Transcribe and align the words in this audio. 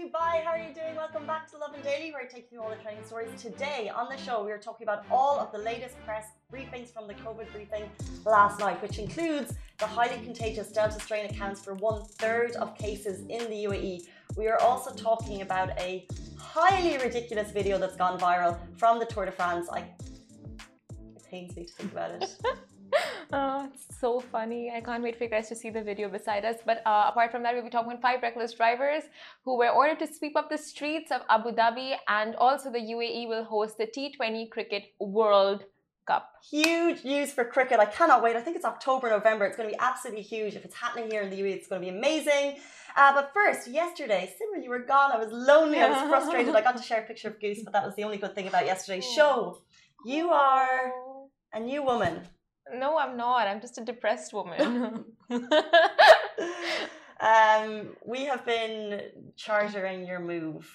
Dubai. 0.00 0.42
How 0.42 0.52
are 0.52 0.58
you 0.58 0.72
doing? 0.74 0.96
Welcome 0.96 1.26
back 1.26 1.50
to 1.50 1.58
Lovin 1.58 1.82
Daily. 1.82 2.10
We're 2.12 2.26
taking 2.26 2.52
you 2.52 2.62
all 2.62 2.70
the 2.70 2.76
training 2.76 3.04
stories. 3.04 3.30
Today 3.40 3.90
on 3.94 4.08
the 4.08 4.16
show, 4.16 4.42
we 4.42 4.50
are 4.50 4.58
talking 4.58 4.86
about 4.86 5.04
all 5.10 5.38
of 5.38 5.52
the 5.52 5.58
latest 5.58 5.94
press 6.06 6.28
briefings 6.50 6.90
from 6.90 7.06
the 7.06 7.14
COVID 7.14 7.52
briefing 7.52 7.84
last 8.24 8.60
night, 8.60 8.80
which 8.80 8.98
includes 8.98 9.52
the 9.78 9.86
highly 9.86 10.18
contagious 10.24 10.72
Delta 10.72 10.98
strain 11.00 11.26
accounts 11.26 11.62
for 11.62 11.74
one 11.74 12.02
third 12.04 12.52
of 12.52 12.78
cases 12.78 13.20
in 13.28 13.50
the 13.50 13.64
UAE 13.66 14.06
we 14.36 14.48
are 14.48 14.60
also 14.60 14.94
talking 14.94 15.42
about 15.42 15.70
a 15.78 16.06
highly 16.38 16.98
ridiculous 16.98 17.50
video 17.50 17.78
that's 17.78 17.96
gone 17.96 18.18
viral 18.18 18.56
from 18.76 18.98
the 18.98 19.04
Tour 19.04 19.26
de 19.26 19.32
France. 19.32 19.68
I, 19.72 19.80
it 19.80 21.24
pains 21.30 21.56
me 21.56 21.64
to 21.64 21.72
think 21.72 21.92
about 21.92 22.10
it. 22.12 22.36
oh, 23.32 23.68
it's 23.72 23.98
so 23.98 24.20
funny. 24.20 24.72
I 24.74 24.80
can't 24.80 25.02
wait 25.02 25.16
for 25.16 25.24
you 25.24 25.30
guys 25.30 25.48
to 25.48 25.54
see 25.54 25.70
the 25.70 25.82
video 25.82 26.08
beside 26.08 26.44
us. 26.44 26.56
But 26.64 26.78
uh, 26.86 27.06
apart 27.08 27.30
from 27.30 27.42
that, 27.42 27.54
we'll 27.54 27.64
be 27.64 27.70
talking 27.70 27.90
about 27.90 28.02
five 28.02 28.22
reckless 28.22 28.54
drivers 28.54 29.04
who 29.44 29.56
were 29.56 29.68
ordered 29.68 29.98
to 30.00 30.12
sweep 30.12 30.36
up 30.36 30.50
the 30.50 30.58
streets 30.58 31.10
of 31.10 31.22
Abu 31.28 31.52
Dhabi. 31.52 31.94
And 32.08 32.34
also, 32.36 32.70
the 32.70 32.78
UAE 32.78 33.28
will 33.28 33.44
host 33.44 33.78
the 33.78 33.86
T20 33.86 34.50
Cricket 34.50 34.84
World 34.98 35.64
Cup. 36.06 36.30
Huge 36.50 37.04
news 37.04 37.32
for 37.32 37.44
cricket. 37.44 37.78
I 37.78 37.86
cannot 37.86 38.22
wait. 38.22 38.36
I 38.36 38.40
think 38.40 38.56
it's 38.56 38.64
October, 38.64 39.10
November. 39.10 39.44
It's 39.44 39.56
going 39.56 39.68
to 39.68 39.74
be 39.74 39.80
absolutely 39.80 40.22
huge. 40.22 40.54
If 40.54 40.64
it's 40.64 40.74
happening 40.74 41.10
here 41.10 41.22
in 41.22 41.30
the 41.30 41.40
UAE, 41.40 41.54
it's 41.56 41.68
going 41.68 41.80
to 41.82 41.90
be 41.90 41.96
amazing. 41.96 42.56
Uh, 42.96 43.14
but 43.14 43.30
first, 43.32 43.68
yesterday, 43.68 44.32
Simran, 44.34 44.64
you 44.64 44.70
were 44.70 44.80
gone. 44.80 45.12
I 45.12 45.18
was 45.18 45.30
lonely. 45.30 45.80
I 45.80 45.88
was 45.88 46.08
frustrated. 46.10 46.54
I 46.54 46.62
got 46.62 46.76
to 46.76 46.82
share 46.82 47.00
a 47.00 47.06
picture 47.06 47.28
of 47.28 47.40
Goose, 47.40 47.60
but 47.62 47.72
that 47.72 47.84
was 47.84 47.94
the 47.94 48.04
only 48.04 48.16
good 48.16 48.34
thing 48.34 48.48
about 48.48 48.66
yesterday's 48.66 49.04
show. 49.04 49.58
You 50.04 50.30
are 50.30 50.92
a 51.52 51.60
new 51.60 51.82
woman. 51.84 52.22
No, 52.74 52.98
I'm 52.98 53.16
not. 53.16 53.46
I'm 53.46 53.60
just 53.60 53.78
a 53.78 53.84
depressed 53.84 54.32
woman. 54.32 55.04
um, 57.20 57.96
we 58.06 58.24
have 58.24 58.44
been 58.44 59.00
chartering 59.36 60.06
your 60.06 60.20
move. 60.20 60.70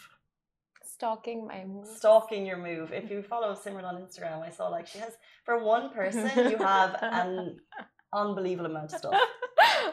Stalking 0.84 1.48
my 1.48 1.66
move. 1.66 1.88
Stalking 1.88 2.46
your 2.46 2.58
move. 2.58 2.94
If 2.94 3.12
you 3.12 3.22
follow 3.22 3.54
Simran 3.54 3.84
on 3.84 3.96
Instagram, 3.96 4.42
I 4.42 4.50
saw 4.50 4.70
like 4.70 4.88
she 4.88 5.00
has, 5.00 5.14
for 5.44 5.64
one 5.64 5.94
person, 5.94 6.50
you 6.50 6.58
have 6.58 6.98
an 7.02 7.58
unbelievable 8.14 8.70
amount 8.72 8.94
of 8.94 9.00
stuff. 9.00 9.14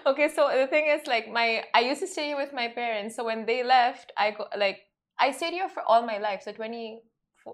okay, 0.07 0.29
so 0.29 0.49
the 0.55 0.69
thing 0.69 0.87
is, 0.87 1.07
like, 1.07 1.29
my 1.29 1.65
I 1.75 1.81
used 1.81 2.01
to 2.01 2.07
stay 2.07 2.27
here 2.29 2.37
with 2.37 2.53
my 2.53 2.69
parents. 2.69 3.17
So 3.17 3.25
when 3.25 3.47
they 3.47 3.65
left, 3.65 4.13
I 4.17 4.31
go 4.31 4.47
like 4.57 4.79
I 5.19 5.33
stayed 5.33 5.53
here 5.53 5.69
for 5.69 5.83
all 5.83 6.07
my 6.07 6.19
life, 6.19 6.43
so 6.45 6.53
20, 6.53 7.01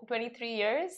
23 0.06 0.54
years. 0.54 0.92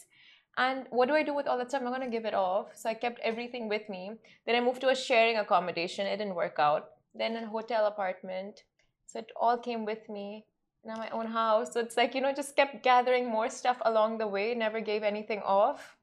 And 0.56 0.86
what 0.90 1.08
do 1.08 1.14
I 1.14 1.22
do 1.22 1.34
with 1.34 1.46
all 1.46 1.58
that 1.58 1.70
stuff? 1.70 1.82
I'm 1.84 1.90
gonna 1.90 2.10
give 2.10 2.24
it 2.24 2.34
off. 2.34 2.76
So 2.76 2.90
I 2.90 2.94
kept 2.94 3.20
everything 3.20 3.68
with 3.68 3.88
me. 3.88 4.12
Then 4.46 4.56
I 4.56 4.60
moved 4.60 4.80
to 4.82 4.88
a 4.88 4.96
sharing 4.96 5.36
accommodation. 5.36 6.06
It 6.06 6.16
didn't 6.16 6.34
work 6.34 6.56
out. 6.58 6.90
Then 7.14 7.36
a 7.36 7.46
hotel 7.46 7.86
apartment. 7.86 8.64
So 9.06 9.20
it 9.20 9.30
all 9.36 9.58
came 9.58 9.84
with 9.84 10.08
me. 10.08 10.44
Now 10.84 10.96
my 10.96 11.10
own 11.10 11.26
house. 11.26 11.72
So 11.72 11.80
it's 11.80 11.96
like, 11.96 12.14
you 12.14 12.20
know, 12.20 12.32
just 12.32 12.56
kept 12.56 12.82
gathering 12.82 13.28
more 13.28 13.48
stuff 13.50 13.78
along 13.84 14.18
the 14.18 14.26
way, 14.26 14.54
never 14.54 14.80
gave 14.80 15.02
anything 15.02 15.40
off. 15.40 15.96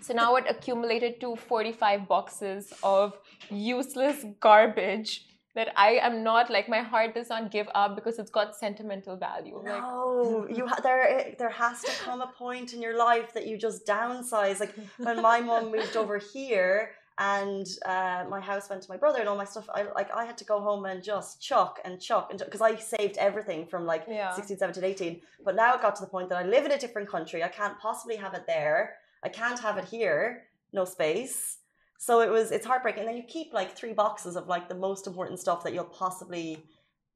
So 0.00 0.14
now 0.14 0.36
it 0.36 0.44
accumulated 0.48 1.20
to 1.20 1.36
45 1.36 2.06
boxes 2.06 2.72
of 2.82 3.18
useless 3.50 4.24
garbage 4.40 5.26
that 5.56 5.72
I 5.74 5.92
am 6.02 6.22
not 6.22 6.50
like 6.50 6.68
my 6.68 6.82
heart 6.82 7.14
does 7.14 7.30
not 7.30 7.50
give 7.50 7.68
up 7.74 7.96
because 7.96 8.18
it's 8.18 8.30
got 8.30 8.54
sentimental 8.54 9.16
value. 9.16 9.60
No, 9.64 10.44
like, 10.46 10.56
you 10.56 10.66
ha- 10.66 10.80
there 10.82 11.34
there 11.38 11.48
has 11.48 11.82
to 11.82 11.90
come 12.04 12.20
a 12.20 12.28
point 12.28 12.74
in 12.74 12.80
your 12.80 12.96
life 12.96 13.32
that 13.32 13.46
you 13.48 13.56
just 13.56 13.86
downsize. 13.86 14.60
Like 14.60 14.74
when 14.98 15.20
my 15.22 15.40
mom 15.40 15.72
moved 15.76 15.96
over 15.96 16.18
here 16.18 16.90
and 17.18 17.66
uh, 17.86 18.24
my 18.28 18.40
house 18.40 18.68
went 18.68 18.82
to 18.82 18.90
my 18.90 18.98
brother 18.98 19.20
and 19.20 19.28
all 19.30 19.36
my 19.36 19.46
stuff. 19.46 19.66
I 19.74 19.84
like 19.94 20.10
I 20.14 20.26
had 20.26 20.36
to 20.38 20.44
go 20.44 20.60
home 20.60 20.84
and 20.84 21.02
just 21.02 21.40
chuck 21.40 21.80
and 21.86 21.98
chuck 22.00 22.28
and 22.30 22.38
because 22.38 22.60
I 22.60 22.76
saved 22.76 23.16
everything 23.16 23.66
from 23.66 23.86
like 23.86 24.04
yeah. 24.06 24.34
16, 24.34 24.58
17, 24.58 24.84
18. 24.84 25.20
But 25.42 25.56
now 25.56 25.74
it 25.74 25.80
got 25.80 25.96
to 25.96 26.02
the 26.02 26.12
point 26.16 26.28
that 26.28 26.38
I 26.38 26.46
live 26.46 26.66
in 26.66 26.72
a 26.72 26.78
different 26.78 27.08
country. 27.08 27.42
I 27.42 27.48
can't 27.48 27.78
possibly 27.78 28.16
have 28.16 28.34
it 28.34 28.44
there. 28.46 28.96
I 29.24 29.30
can't 29.30 29.58
have 29.60 29.78
it 29.78 29.86
here. 29.86 30.48
No 30.74 30.84
space. 30.84 31.58
So 31.98 32.20
it 32.20 32.30
was 32.30 32.50
it's 32.50 32.66
heartbreaking. 32.66 33.00
And 33.00 33.08
then 33.08 33.16
you 33.16 33.22
keep 33.22 33.52
like 33.52 33.76
three 33.76 33.92
boxes 33.92 34.36
of 34.36 34.48
like 34.48 34.68
the 34.68 34.74
most 34.74 35.06
important 35.06 35.40
stuff 35.40 35.64
that 35.64 35.72
you'll 35.74 35.84
possibly, 35.84 36.62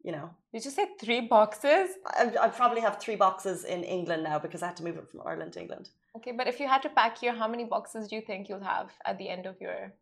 you 0.03 0.13
know. 0.13 0.31
You 0.53 0.61
just 0.61 0.77
said 0.77 0.89
three 1.01 1.21
boxes? 1.21 1.91
I, 2.07 2.33
I 2.41 2.49
probably 2.49 2.81
have 2.81 3.01
three 3.01 3.17
boxes 3.17 3.65
in 3.65 3.85
England 3.85 4.23
now 4.23 4.39
because 4.39 4.63
I 4.63 4.67
had 4.67 4.77
to 4.79 4.85
move 4.85 4.97
it 4.97 5.09
from 5.09 5.23
Ireland 5.25 5.53
to 5.55 5.61
England. 5.61 5.91
Okay, 6.17 6.33
but 6.33 6.49
if 6.49 6.59
you 6.59 6.67
had 6.67 6.83
to 6.83 6.89
pack 6.89 7.19
here, 7.19 7.33
how 7.33 7.47
many 7.47 7.65
boxes 7.65 8.09
do 8.09 8.17
you 8.17 8.23
think 8.23 8.49
you'll 8.49 8.65
have 8.65 8.91
at 9.05 9.17
the 9.19 9.29
end 9.29 9.47
of 9.47 9.61
your 9.61 9.93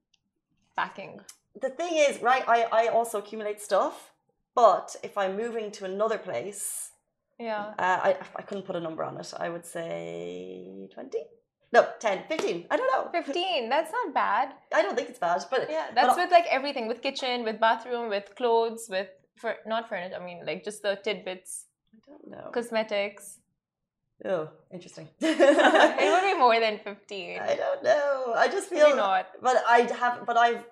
packing? 0.77 1.21
The 1.61 1.71
thing 1.71 1.97
is, 1.97 2.23
right, 2.23 2.45
I, 2.49 2.67
I 2.73 2.87
also 2.89 3.19
accumulate 3.19 3.61
stuff, 3.61 4.13
but 4.55 4.97
if 5.03 5.19
I'm 5.19 5.37
moving 5.37 5.71
to 5.73 5.85
another 5.85 6.19
place, 6.19 6.93
yeah, 7.39 7.75
uh, 7.79 8.01
I, 8.09 8.17
I 8.37 8.43
couldn't 8.43 8.65
put 8.65 8.75
a 8.75 8.81
number 8.81 9.05
on 9.05 9.17
it. 9.19 9.33
I 9.39 9.49
would 9.49 9.65
say 9.65 10.89
20. 10.93 11.19
No, 11.73 11.87
10, 12.01 12.25
15. 12.29 12.67
I 12.71 12.77
don't 12.77 12.91
know. 12.93 13.11
15. 13.13 13.69
That's 13.69 13.93
not 13.93 14.15
bad. 14.15 14.55
I 14.75 14.83
don't 14.83 14.97
think 14.97 15.11
it's 15.11 15.19
bad, 15.19 15.45
but 15.51 15.69
yeah, 15.71 15.89
that's 15.95 16.09
but 16.09 16.17
with 16.17 16.31
like 16.31 16.47
everything 16.51 16.89
with 16.89 17.03
kitchen, 17.03 17.45
with 17.45 17.61
bathroom, 17.61 18.09
with 18.09 18.35
clothes, 18.37 18.87
with 18.89 19.09
for 19.37 19.57
not 19.67 19.89
furniture. 19.89 20.17
I 20.21 20.25
mean, 20.25 20.45
like 20.47 20.65
just 20.65 20.83
the 20.83 20.99
tidbits. 21.03 21.67
I 21.95 22.11
don't 22.11 22.31
know. 22.31 22.51
Cosmetics. 22.53 23.39
Oh, 24.25 24.49
interesting. 24.73 25.09
it 25.21 26.13
would 26.13 26.33
be 26.33 26.39
more 26.39 26.59
than 26.59 26.79
15. 26.83 27.39
I 27.41 27.55
don't 27.55 27.85
know. 27.85 28.33
I 28.35 28.49
just 28.49 28.69
feel 28.69 28.97
not. 28.97 29.29
But 29.41 29.63
I 29.69 29.81
have 29.99 30.27
but 30.27 30.37
I've 30.37 30.65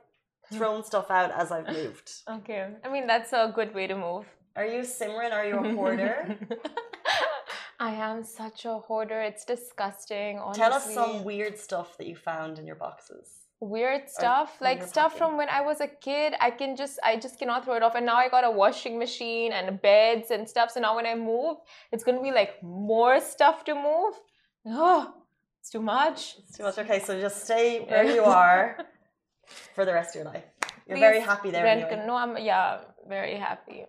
hmm. 0.49 0.57
thrown 0.57 0.85
stuff 0.85 1.11
out 1.11 1.31
as 1.31 1.53
I've 1.53 1.69
moved. 1.69 2.11
Okay. 2.29 2.69
I 2.85 2.89
mean, 2.91 3.07
that's 3.07 3.33
a 3.33 3.53
good 3.55 3.75
way 3.75 3.87
to 3.87 3.97
move. 3.97 4.27
Are 4.57 4.67
you 4.67 4.81
Simran? 4.81 5.33
Are 5.33 5.47
you 5.47 5.59
a 5.59 5.75
hoarder? 5.75 6.37
I 7.79 7.93
am 7.93 8.25
such 8.25 8.65
a 8.65 8.79
hoarder. 8.79 9.21
It's 9.21 9.45
disgusting. 9.45 10.39
Honestly. 10.39 10.63
Tell 10.63 10.73
us 10.73 10.93
some 10.93 11.25
weird 11.25 11.59
stuff 11.59 11.97
that 11.99 12.07
you 12.07 12.17
found 12.17 12.59
in 12.59 12.67
your 12.67 12.77
boxes. 12.77 13.29
Weird 13.61 14.11
stuff, 14.11 14.59
like 14.61 14.83
stuff 14.83 15.13
packing. 15.13 15.19
from 15.19 15.37
when 15.39 15.49
I 15.49 15.63
was 15.63 15.81
a 15.81 15.89
kid. 15.89 16.35
I 16.41 16.51
can 16.51 16.77
just, 16.77 16.99
I 17.03 17.17
just 17.17 17.39
cannot 17.39 17.65
throw 17.65 17.75
it 17.75 17.83
off. 17.83 17.95
And 17.95 18.05
now 18.05 18.17
I 18.17 18.29
got 18.29 18.45
a 18.45 18.51
washing 18.51 18.99
machine 18.99 19.53
and 19.53 19.81
beds 19.81 20.31
and 20.31 20.47
stuff. 20.47 20.71
So 20.71 20.81
now 20.81 20.95
when 20.95 21.07
I 21.07 21.15
move, 21.15 21.57
it's 21.91 22.05
gonna 22.05 22.23
be 22.23 22.33
like 22.33 22.63
more 22.63 23.19
stuff 23.21 23.65
to 23.65 23.75
move. 23.75 24.15
Oh, 24.67 25.15
it's 25.61 25.71
too 25.71 25.81
much. 25.81 26.37
It's 26.39 26.59
too 26.59 26.65
much. 26.65 26.77
Okay, 26.79 27.01
so 27.01 27.19
just 27.19 27.45
stay 27.45 27.81
where 27.81 28.05
you 28.05 28.25
are 28.25 28.79
for 29.75 29.87
the 29.87 29.93
rest 29.95 30.15
of 30.15 30.23
your 30.23 30.33
life. 30.33 30.45
You're 30.87 30.99
Please, 30.99 31.01
very 31.01 31.21
happy 31.21 31.51
there. 31.51 31.67
Anyway. 31.67 32.05
No, 32.07 32.15
I'm 32.15 32.37
yeah, 32.39 32.81
very 33.09 33.37
happy. 33.37 33.87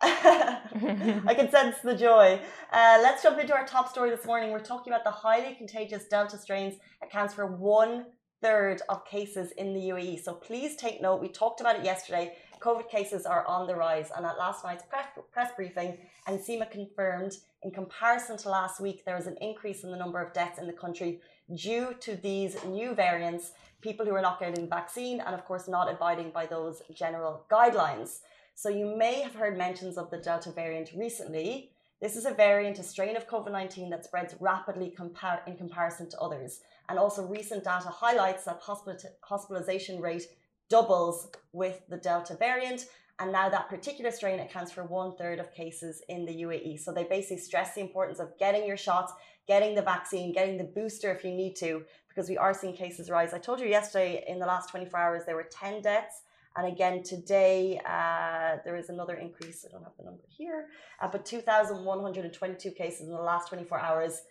I 0.02 1.34
can 1.36 1.50
sense 1.50 1.76
the 1.84 1.94
joy. 1.94 2.40
Uh, 2.72 2.98
let's 3.02 3.22
jump 3.22 3.38
into 3.38 3.52
our 3.52 3.66
top 3.66 3.88
story 3.88 4.08
this 4.08 4.24
morning. 4.24 4.50
We're 4.50 4.60
talking 4.60 4.92
about 4.92 5.04
the 5.04 5.10
highly 5.10 5.54
contagious 5.54 6.06
Delta 6.06 6.38
strains 6.38 6.76
accounts 7.02 7.34
for 7.34 7.44
one 7.46 8.06
third 8.40 8.80
of 8.88 9.04
cases 9.04 9.52
in 9.58 9.74
the 9.74 9.80
UAE. 9.80 10.24
So 10.24 10.32
please 10.32 10.76
take 10.76 11.02
note. 11.02 11.20
We 11.20 11.28
talked 11.28 11.60
about 11.60 11.76
it 11.76 11.84
yesterday. 11.84 12.32
COVID 12.60 12.88
cases 12.88 13.26
are 13.26 13.46
on 13.46 13.66
the 13.66 13.74
rise, 13.74 14.10
and 14.16 14.24
at 14.24 14.38
last 14.38 14.64
night's 14.64 14.84
press, 14.84 15.06
press 15.32 15.50
briefing, 15.54 15.98
NCEMA 16.28 16.70
confirmed 16.70 17.32
in 17.62 17.70
comparison 17.70 18.38
to 18.38 18.48
last 18.48 18.80
week 18.80 19.04
there 19.04 19.16
was 19.16 19.26
an 19.26 19.36
increase 19.40 19.84
in 19.84 19.90
the 19.90 19.96
number 19.96 20.20
of 20.20 20.32
deaths 20.32 20.58
in 20.58 20.66
the 20.66 20.72
country 20.72 21.20
due 21.54 21.94
to 22.00 22.16
these 22.16 22.56
new 22.64 22.94
variants, 22.94 23.52
people 23.82 24.06
who 24.06 24.14
are 24.14 24.22
not 24.22 24.40
getting 24.40 24.68
vaccine, 24.68 25.20
and 25.20 25.34
of 25.34 25.44
course 25.44 25.68
not 25.68 25.90
abiding 25.90 26.30
by 26.30 26.46
those 26.46 26.82
general 26.94 27.44
guidelines. 27.50 28.20
So 28.54 28.68
you 28.68 28.96
may 28.96 29.20
have 29.22 29.34
heard 29.34 29.56
mentions 29.56 29.96
of 29.96 30.10
the 30.10 30.18
Delta 30.18 30.50
variant 30.50 30.92
recently. 30.94 31.70
This 32.00 32.16
is 32.16 32.24
a 32.24 32.32
variant, 32.32 32.78
a 32.78 32.82
strain 32.82 33.16
of 33.16 33.28
COVID 33.28 33.52
19 33.52 33.90
that 33.90 34.04
spreads 34.04 34.34
rapidly 34.40 34.94
compar- 34.98 35.46
in 35.46 35.56
comparison 35.56 36.08
to 36.10 36.18
others. 36.18 36.60
And 36.88 36.98
also, 36.98 37.26
recent 37.26 37.64
data 37.64 37.88
highlights 37.88 38.44
that 38.44 38.60
hospital- 38.60 39.10
hospitalization 39.22 40.00
rate 40.00 40.26
doubles 40.68 41.28
with 41.52 41.82
the 41.88 41.96
Delta 41.96 42.34
variant. 42.34 42.86
And 43.18 43.32
now 43.32 43.50
that 43.50 43.68
particular 43.68 44.10
strain 44.10 44.40
accounts 44.40 44.72
for 44.72 44.84
one 44.84 45.14
third 45.16 45.40
of 45.40 45.52
cases 45.52 46.02
in 46.08 46.24
the 46.24 46.40
UAE. 46.40 46.78
So 46.78 46.90
they 46.90 47.04
basically 47.04 47.36
stress 47.36 47.74
the 47.74 47.82
importance 47.82 48.18
of 48.18 48.38
getting 48.38 48.66
your 48.66 48.78
shots, 48.78 49.12
getting 49.46 49.74
the 49.74 49.82
vaccine, 49.82 50.32
getting 50.32 50.56
the 50.56 50.64
booster 50.64 51.12
if 51.12 51.22
you 51.22 51.32
need 51.32 51.54
to, 51.56 51.84
because 52.08 52.30
we 52.30 52.38
are 52.38 52.54
seeing 52.54 52.74
cases 52.74 53.10
rise. 53.10 53.34
I 53.34 53.38
told 53.38 53.60
you 53.60 53.66
yesterday 53.66 54.24
in 54.26 54.38
the 54.38 54.46
last 54.46 54.70
24 54.70 54.98
hours 54.98 55.22
there 55.26 55.34
were 55.34 55.48
10 55.50 55.82
deaths 55.82 56.22
and 56.56 56.66
again, 56.66 57.02
today 57.02 57.80
uh, 57.86 58.56
there 58.64 58.76
is 58.76 58.88
another 58.88 59.14
increase. 59.14 59.64
I 59.68 59.70
don't 59.70 59.84
have 59.84 59.92
the 59.98 60.04
number 60.04 60.22
here, 60.28 60.66
uh, 61.00 61.08
but 61.10 61.24
2,122 61.24 62.70
cases 62.72 63.02
in 63.02 63.12
the 63.12 63.20
last 63.20 63.48
24 63.48 63.78
hours. 63.78 64.22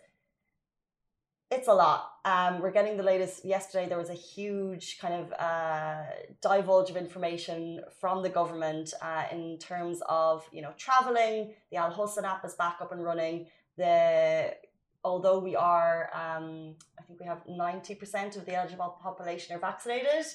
It's 1.50 1.66
a 1.66 1.72
lot. 1.72 2.10
Um, 2.24 2.60
we're 2.60 2.70
getting 2.70 2.96
the 2.96 3.02
latest. 3.02 3.44
Yesterday, 3.44 3.88
there 3.88 3.98
was 3.98 4.10
a 4.10 4.14
huge 4.14 4.98
kind 5.00 5.14
of 5.14 5.32
uh, 5.32 6.04
divulge 6.40 6.90
of 6.90 6.96
information 6.96 7.80
from 8.00 8.22
the 8.22 8.28
government 8.28 8.92
uh, 9.02 9.24
in 9.32 9.58
terms 9.58 10.00
of 10.08 10.46
you 10.52 10.62
know 10.62 10.72
traveling. 10.76 11.54
The 11.72 11.78
Al 11.78 11.90
Hosn 11.90 12.24
app 12.24 12.44
is 12.44 12.54
back 12.54 12.76
up 12.80 12.92
and 12.92 13.02
running. 13.02 13.46
The 13.78 14.54
although 15.02 15.40
we 15.40 15.56
are, 15.56 16.10
um, 16.12 16.76
I 16.98 17.02
think 17.02 17.18
we 17.18 17.26
have 17.26 17.42
ninety 17.48 17.96
percent 17.96 18.36
of 18.36 18.46
the 18.46 18.54
eligible 18.54 18.96
population 19.02 19.56
are 19.56 19.58
vaccinated. 19.58 20.26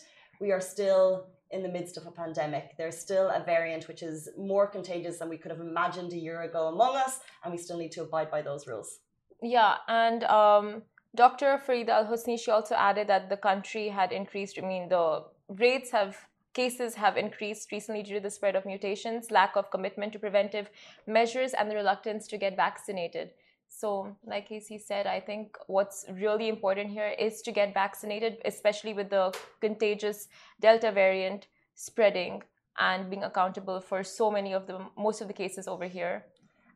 We 0.42 0.52
are 0.52 0.60
still 0.60 1.28
in 1.52 1.64
the 1.64 1.70
midst 1.70 1.98
of 1.98 2.06
a 2.06 2.12
pandemic. 2.12 2.76
There's 2.78 2.98
still 2.98 3.30
a 3.30 3.44
variant 3.44 3.88
which 3.88 4.04
is 4.04 4.30
more 4.38 4.68
contagious 4.68 5.20
than 5.20 5.30
we 5.30 5.38
could 5.38 5.52
have 5.52 5.62
imagined 5.62 6.14
a 6.14 6.18
year 6.18 6.42
ago 6.42 6.68
among 6.68 6.96
us, 6.96 7.20
and 7.44 7.52
we 7.52 7.58
still 7.58 7.78
need 7.78 7.92
to 7.94 8.04
abide 8.04 8.32
by 8.32 8.42
those 8.42 8.68
rules. 8.68 9.00
Yeah, 9.42 9.76
and 9.88 10.24
um, 10.26 10.84
Dr. 11.16 11.62
Farida 11.66 11.90
Al 11.90 12.06
Hosni, 12.06 12.40
she 12.40 12.52
also 12.52 12.76
added 12.76 13.08
that 13.08 13.30
the 13.30 13.38
country 13.38 13.90
had 13.90 14.12
increased, 14.12 14.60
I 14.62 14.66
mean, 14.66 14.90
the 14.90 15.24
rates 15.50 15.92
have 15.92 16.18
cases 16.54 16.96
have 16.96 17.18
increased 17.18 17.72
recently 17.72 18.02
due 18.02 18.16
to 18.16 18.22
the 18.22 18.32
spread 18.32 18.56
of 18.56 18.66
mutations, 18.66 19.30
lack 19.30 19.56
of 19.56 19.70
commitment 19.70 20.14
to 20.14 20.20
preventive 20.20 20.70
measures, 21.06 21.54
and 21.54 21.70
the 21.70 21.76
reluctance 21.76 22.28
to 22.28 22.38
get 22.38 22.56
vaccinated. 22.56 23.32
So, 23.78 24.16
like 24.26 24.48
Casey 24.48 24.78
said, 24.78 25.06
I 25.06 25.20
think 25.20 25.58
what's 25.68 26.06
really 26.10 26.48
important 26.48 26.92
here 26.92 27.10
is 27.20 27.42
to 27.42 27.52
get 27.52 27.74
vaccinated, 27.74 28.38
especially 28.46 28.94
with 28.94 29.10
the 29.10 29.36
contagious 29.60 30.30
Delta 30.62 30.94
variant 30.94 31.48
spreading 31.74 32.44
and 32.80 33.10
being 33.10 33.24
accountable 33.24 33.82
for 33.82 34.02
so 34.02 34.32
many 34.32 34.54
of 34.54 34.66
the 34.66 34.80
most 34.98 35.20
of 35.20 35.28
the 35.28 35.34
cases 35.34 35.68
over 35.68 35.86
here. 35.86 36.24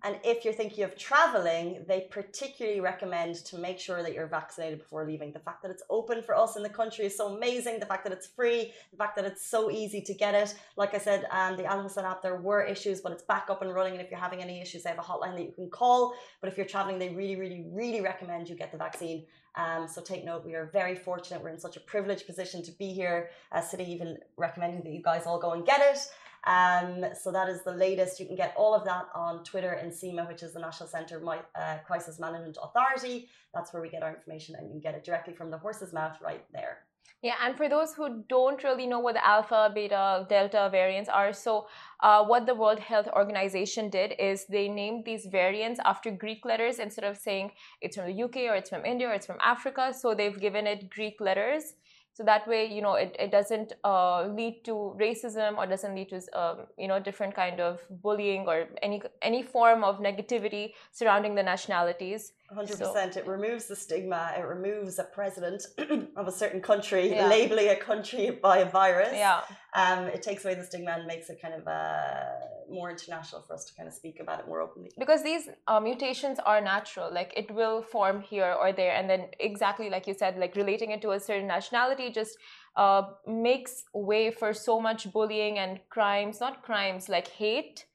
And 0.04 0.18
if 0.24 0.46
you're 0.46 0.54
thinking 0.54 0.84
of 0.86 0.98
traveling, 0.98 1.84
they 1.88 2.07
particularly 2.10 2.80
recommend 2.80 3.36
to 3.46 3.57
make 3.57 3.80
sure 3.80 4.01
that 4.01 4.13
you're 4.13 4.28
vaccinated 4.28 4.80
before 4.80 5.06
leaving. 5.06 5.34
The 5.34 5.40
fact 5.40 5.62
that 5.63 5.72
it's 5.72 5.84
open 5.90 6.24
for 6.24 6.36
us 6.38 6.56
in 6.56 6.63
the 6.63 6.69
country 6.69 7.06
is 7.06 7.18
so 7.18 7.36
amazing. 7.36 7.80
The 7.80 7.86
fact 7.86 8.06
that 8.06 8.13
it's 8.13 8.28
free, 8.28 8.74
the 8.92 8.98
fact 8.98 9.18
that 9.18 9.25
it's 9.25 9.46
so 9.46 9.69
easy 9.69 10.01
to 10.01 10.13
get 10.13 10.36
it. 10.36 10.56
Like 10.78 10.94
I 10.94 11.00
said, 11.00 11.25
um, 11.31 11.57
the 11.57 11.66
Al 11.66 11.81
Hosn 11.81 12.06
app, 12.06 12.22
there 12.22 12.38
were 12.38 12.63
issues, 12.63 13.01
but 13.01 13.12
it's 13.12 13.24
back 13.24 13.48
up 13.50 13.62
and 13.62 13.74
running. 13.74 13.94
And 13.94 14.01
if 14.01 14.10
you're 14.10 14.19
having 14.19 14.42
any 14.42 14.62
issues, 14.62 14.84
they 14.84 14.90
have 14.90 15.00
a 15.00 15.01
hotline 15.01 15.36
that 15.36 15.44
you 15.44 15.51
can 15.51 15.69
call. 15.69 16.13
But 16.40 16.50
if 16.50 16.56
you're 16.56 16.66
traveling, 16.66 16.98
they 16.98 17.10
really, 17.10 17.36
really, 17.36 17.66
really 17.69 18.00
recommend 18.00 18.48
you 18.48 18.56
get 18.56 18.72
the 18.72 18.78
vaccine. 18.78 19.25
Um, 19.56 19.88
so 19.88 20.01
take 20.01 20.24
note, 20.24 20.46
we 20.46 20.54
are 20.54 20.69
very 20.72 20.96
fortunate. 20.96 21.44
We're 21.44 21.50
in 21.50 21.60
such 21.60 21.75
a 21.75 21.81
privileged 21.81 22.25
position 22.25 22.63
to 22.63 22.72
be 22.72 22.94
here. 22.94 23.31
Uh, 23.51 23.60
City 23.60 23.84
even 23.92 24.18
recommending 24.38 24.81
that 24.84 24.92
you 24.92 25.01
guys 25.01 25.24
all 25.25 25.40
go 25.40 25.51
and 25.51 25.66
get 25.66 25.81
it. 25.81 26.00
Um, 26.45 27.06
so 27.19 27.31
that 27.31 27.50
is 27.50 27.63
the 27.63 27.71
latest. 27.71 28.19
You 28.19 28.25
can 28.25 28.36
get 28.36 28.53
all 28.56 28.74
of 28.74 28.86
that 28.86 29.06
on 29.13 29.44
Twitter 29.44 29.74
in 29.74 29.89
NCEMA, 29.89 30.27
which 30.27 30.44
is 30.44 30.53
the 30.53 30.59
National 30.59 30.88
Centre 30.88 31.21
uh, 31.27 31.77
Crisis 31.86 32.19
Management 32.19 32.57
Authority. 32.62 33.30
That's 33.53 33.74
where 33.74 33.81
we 33.81 33.89
get 33.89 34.03
our 34.03 34.15
information, 34.15 34.56
and 34.56 34.68
you 34.68 34.71
can 34.71 34.80
get 34.80 34.95
it 34.95 35.03
directly 35.03 35.33
from 35.33 35.51
the 35.51 35.57
horse's 35.57 35.94
mouth 35.94 36.18
right 36.21 36.45
there. 36.53 36.80
Yeah, 37.21 37.33
and 37.44 37.57
for 37.57 37.68
those 37.68 37.94
who 37.94 38.24
don't 38.30 38.63
really 38.63 38.88
know 38.88 39.00
what 39.00 39.15
the 39.15 39.27
alpha, 39.27 39.69
beta, 39.75 40.25
delta 40.30 40.69
variants 40.71 41.09
are, 41.09 41.33
so 41.33 41.68
uh, 42.00 42.24
what 42.24 42.45
the 42.45 42.56
World 42.56 42.80
Health 42.80 43.09
Organization 43.12 43.89
did 43.89 44.13
is 44.18 44.45
they 44.45 44.69
named 44.69 45.03
these 45.03 45.25
variants 45.25 45.81
after 45.83 46.12
Greek 46.12 46.45
letters 46.45 46.80
instead 46.80 47.03
of 47.03 47.18
saying 47.18 47.51
it's 47.81 47.97
from 47.97 48.06
the 48.06 48.24
UK 48.24 48.38
or 48.50 48.56
it's 48.56 48.69
from 48.69 48.86
India 48.86 49.09
or 49.09 49.13
it's 49.13 49.25
from 49.25 49.38
Africa. 49.44 49.94
So 49.94 50.15
they've 50.15 50.39
given 50.39 50.65
it 50.65 50.89
Greek 50.89 51.19
letters 51.19 51.74
so 52.19 52.25
that 52.25 52.45
way 52.50 52.66
you 52.66 52.81
know 52.81 52.95
it, 52.95 53.16
it 53.18 53.31
doesn't 53.31 53.71
uh, 53.86 54.27
lead 54.27 54.62
to 54.66 54.94
racism 55.00 55.57
or 55.57 55.66
doesn't 55.66 55.95
lead 55.95 56.10
to 56.10 56.19
um, 56.38 56.57
you 56.77 56.86
know 56.86 57.00
different 57.00 57.33
kind 57.33 57.62
of 57.62 57.80
bullying 58.01 58.45
or 58.45 58.68
any 58.81 59.01
any 59.21 59.42
form 59.42 59.86
of 59.86 60.00
negativity 60.00 60.74
surrounding 60.92 61.33
the 61.33 61.42
nationalities 61.42 62.33
100% 62.56 62.78
so, 62.78 62.96
it 62.96 63.28
removes 63.28 63.66
the 63.68 63.75
stigma. 63.75 64.34
It 64.38 64.42
removes 64.42 64.98
a 64.98 65.04
president 65.04 65.63
of 66.16 66.28
a 66.28 66.31
certain 66.31 66.62
country 66.62 67.10
yeah. 67.10 67.28
labeling 67.28 67.69
a 67.69 67.75
country 67.75 68.31
by 68.31 68.60
a 68.60 68.69
virus. 68.69 69.13
Yeah. 69.13 69.42
Um, 69.75 70.06
it 70.06 70.24
takes 70.24 70.44
away 70.46 70.56
the 70.56 70.63
stigma 70.63 70.92
and 70.92 71.06
makes 71.06 71.30
it 71.30 71.40
kind 71.42 71.54
of 71.54 71.68
uh, 71.68 72.72
more 72.72 72.90
international 72.90 73.44
for 73.44 73.54
us 73.54 73.66
to 73.66 73.75
kind 73.75 73.88
of 73.88 73.94
speak 73.94 74.19
about 74.19 74.40
it 74.40 74.48
more 74.48 74.62
openly. 74.62 74.90
Because 74.98 75.24
these 75.24 75.50
uh, 75.68 75.80
mutations 75.80 76.40
are 76.40 76.60
natural 76.60 77.13
like 77.13 77.34
it 77.38 77.51
will 77.51 77.81
form 77.84 78.22
here 78.22 78.56
or 78.60 78.72
there 78.72 78.94
and 78.94 79.10
then 79.10 79.28
exactly 79.40 79.90
like 79.90 80.07
you 80.07 80.13
said 80.13 80.38
like 80.38 80.56
relating 80.56 80.92
it 80.92 81.01
to 81.01 81.12
a 81.12 81.19
certain 81.19 81.48
nationality 81.48 82.12
just 82.12 82.38
uh, 82.75 83.04
makes 83.28 83.84
way 83.94 84.31
for 84.31 84.54
so 84.54 84.80
much 84.80 85.12
bullying 85.12 85.60
and 85.60 85.80
crimes 85.90 86.40
not 86.40 86.63
crimes 86.63 87.10
like 87.10 87.28
hate 87.28 87.86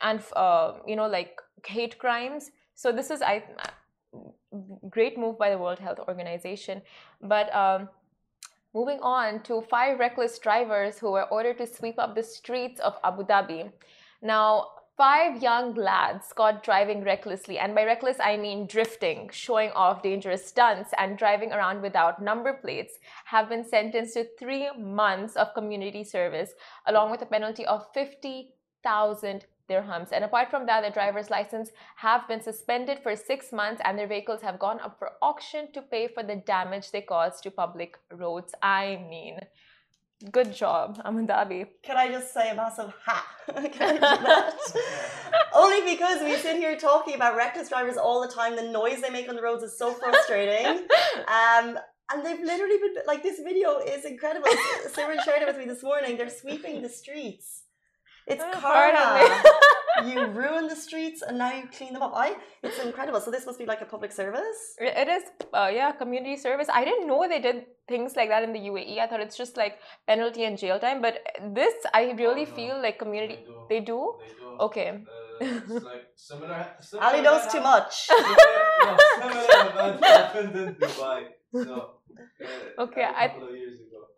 and 0.00 0.20
uh, 0.34 0.74
you 0.86 0.96
know 0.96 1.08
like 1.08 1.40
hate 1.64 1.98
crimes. 1.98 2.50
So 2.74 2.92
this 2.92 3.10
is 3.10 3.22
i 3.22 3.42
great 4.90 5.18
move 5.18 5.38
by 5.38 5.50
the 5.50 5.58
World 5.58 5.78
Health 5.78 5.98
Organization. 6.08 6.82
But 7.22 7.54
um, 7.54 7.88
moving 8.74 9.00
on 9.00 9.42
to 9.44 9.62
five 9.62 9.98
reckless 9.98 10.38
drivers 10.38 10.98
who 10.98 11.12
were 11.12 11.24
ordered 11.24 11.58
to 11.58 11.66
sweep 11.66 11.98
up 11.98 12.14
the 12.14 12.22
streets 12.22 12.80
of 12.80 12.94
Abu 13.04 13.24
Dhabi. 13.24 13.72
Now, 14.22 14.68
five 14.96 15.42
young 15.42 15.74
lads 15.74 16.32
caught 16.34 16.62
driving 16.62 17.04
recklessly, 17.04 17.58
and 17.58 17.74
by 17.74 17.84
reckless 17.84 18.16
I 18.18 18.36
mean 18.36 18.66
drifting, 18.66 19.28
showing 19.32 19.70
off 19.70 20.02
dangerous 20.02 20.46
stunts, 20.46 20.90
and 20.98 21.18
driving 21.18 21.52
around 21.52 21.82
without 21.82 22.22
number 22.22 22.54
plates, 22.54 22.98
have 23.26 23.48
been 23.48 23.64
sentenced 23.64 24.14
to 24.14 24.26
three 24.38 24.70
months 24.78 25.36
of 25.36 25.54
community 25.54 26.02
service, 26.02 26.52
along 26.86 27.10
with 27.10 27.22
a 27.22 27.26
penalty 27.26 27.66
of 27.66 27.86
50,000 27.92 29.46
dirhams. 29.68 30.12
And 30.12 30.24
apart 30.24 30.50
from 30.50 30.66
that, 30.66 30.80
their 30.80 30.90
driver's 30.90 31.30
license 31.30 31.70
have 31.96 32.26
been 32.28 32.40
suspended 32.40 32.98
for 33.02 33.14
six 33.16 33.52
months 33.52 33.80
and 33.84 33.98
their 33.98 34.06
vehicles 34.06 34.42
have 34.42 34.58
gone 34.58 34.80
up 34.80 34.98
for 34.98 35.12
auction 35.22 35.72
to 35.72 35.82
pay 35.82 36.08
for 36.08 36.22
the 36.22 36.36
damage 36.36 36.90
they 36.90 37.02
caused 37.02 37.42
to 37.42 37.50
public 37.50 37.96
roads. 38.10 38.54
I 38.62 39.04
mean, 39.08 39.38
good 40.30 40.54
job, 40.54 41.00
Abu 41.04 41.26
Dhabi. 41.26 41.66
Can 41.82 41.96
I 41.96 42.08
just 42.08 42.32
say 42.32 42.50
a 42.50 42.54
massive 42.54 42.92
ha? 43.04 43.26
Can 43.46 43.82
I 43.82 43.92
do 43.92 44.00
that? 44.00 44.54
Only 45.54 45.92
because 45.92 46.22
we 46.22 46.36
sit 46.36 46.56
here 46.56 46.76
talking 46.76 47.14
about 47.14 47.36
reckless 47.36 47.68
drivers 47.68 47.96
all 47.96 48.20
the 48.20 48.32
time. 48.32 48.56
The 48.56 48.70
noise 48.70 49.00
they 49.00 49.10
make 49.10 49.28
on 49.28 49.36
the 49.36 49.42
roads 49.42 49.62
is 49.62 49.78
so 49.78 49.92
frustrating. 49.92 50.66
Um, 50.66 51.78
and 52.12 52.24
they've 52.24 52.40
literally 52.40 52.78
been 52.78 52.94
like 53.06 53.22
this 53.22 53.40
video 53.40 53.78
is 53.78 54.04
incredible. 54.04 54.48
Simran 54.88 55.22
shared 55.24 55.42
it 55.42 55.48
with 55.48 55.58
me 55.58 55.64
this 55.64 55.82
morning. 55.82 56.16
They're 56.16 56.30
sweeping 56.30 56.82
the 56.82 56.88
streets 56.88 57.62
it's 58.26 58.44
karma. 58.60 59.42
you 60.04 60.26
ruin 60.26 60.68
the 60.68 60.76
streets 60.76 61.22
and 61.22 61.38
now 61.38 61.52
you 61.52 61.64
clean 61.76 61.92
them 61.92 62.02
up. 62.02 62.12
I 62.14 62.36
it's 62.62 62.78
incredible. 62.78 63.20
So 63.20 63.30
this 63.30 63.46
must 63.46 63.58
be 63.58 63.66
like 63.66 63.80
a 63.80 63.84
public 63.84 64.12
service. 64.12 64.74
It 64.78 65.08
is, 65.08 65.22
uh, 65.54 65.70
yeah, 65.72 65.92
community 65.92 66.36
service. 66.36 66.68
I 66.72 66.84
didn't 66.84 67.06
know 67.06 67.26
they 67.28 67.40
did 67.40 67.66
things 67.88 68.16
like 68.16 68.28
that 68.28 68.42
in 68.42 68.52
the 68.52 68.58
UAE. 68.58 68.98
I 68.98 69.06
thought 69.06 69.20
it's 69.20 69.36
just 69.36 69.56
like 69.56 69.78
penalty 70.06 70.44
and 70.44 70.58
jail 70.58 70.78
time. 70.78 71.00
But 71.00 71.20
this, 71.54 71.74
I 71.94 72.12
really 72.12 72.46
oh, 72.46 72.50
no. 72.50 72.56
feel 72.56 72.82
like 72.82 72.98
community. 72.98 73.38
They 73.38 73.44
do. 73.44 73.66
They 73.68 73.80
do? 73.80 74.14
They 74.20 74.34
do. 74.40 74.56
Okay. 74.60 75.04
Uh, 75.40 75.44
like 75.68 76.06
similar, 76.14 76.66
similar 76.80 77.06
Ali 77.06 77.20
knows 77.22 77.46
too 77.52 77.60
much. 77.60 78.08
no, 78.10 78.96
similar 79.50 79.98
happened 80.02 80.56
in 80.56 80.74
Dubai. 80.74 81.24
So, 81.52 81.90
uh, 82.78 82.82
okay, 82.82 83.04
I. 83.04 83.32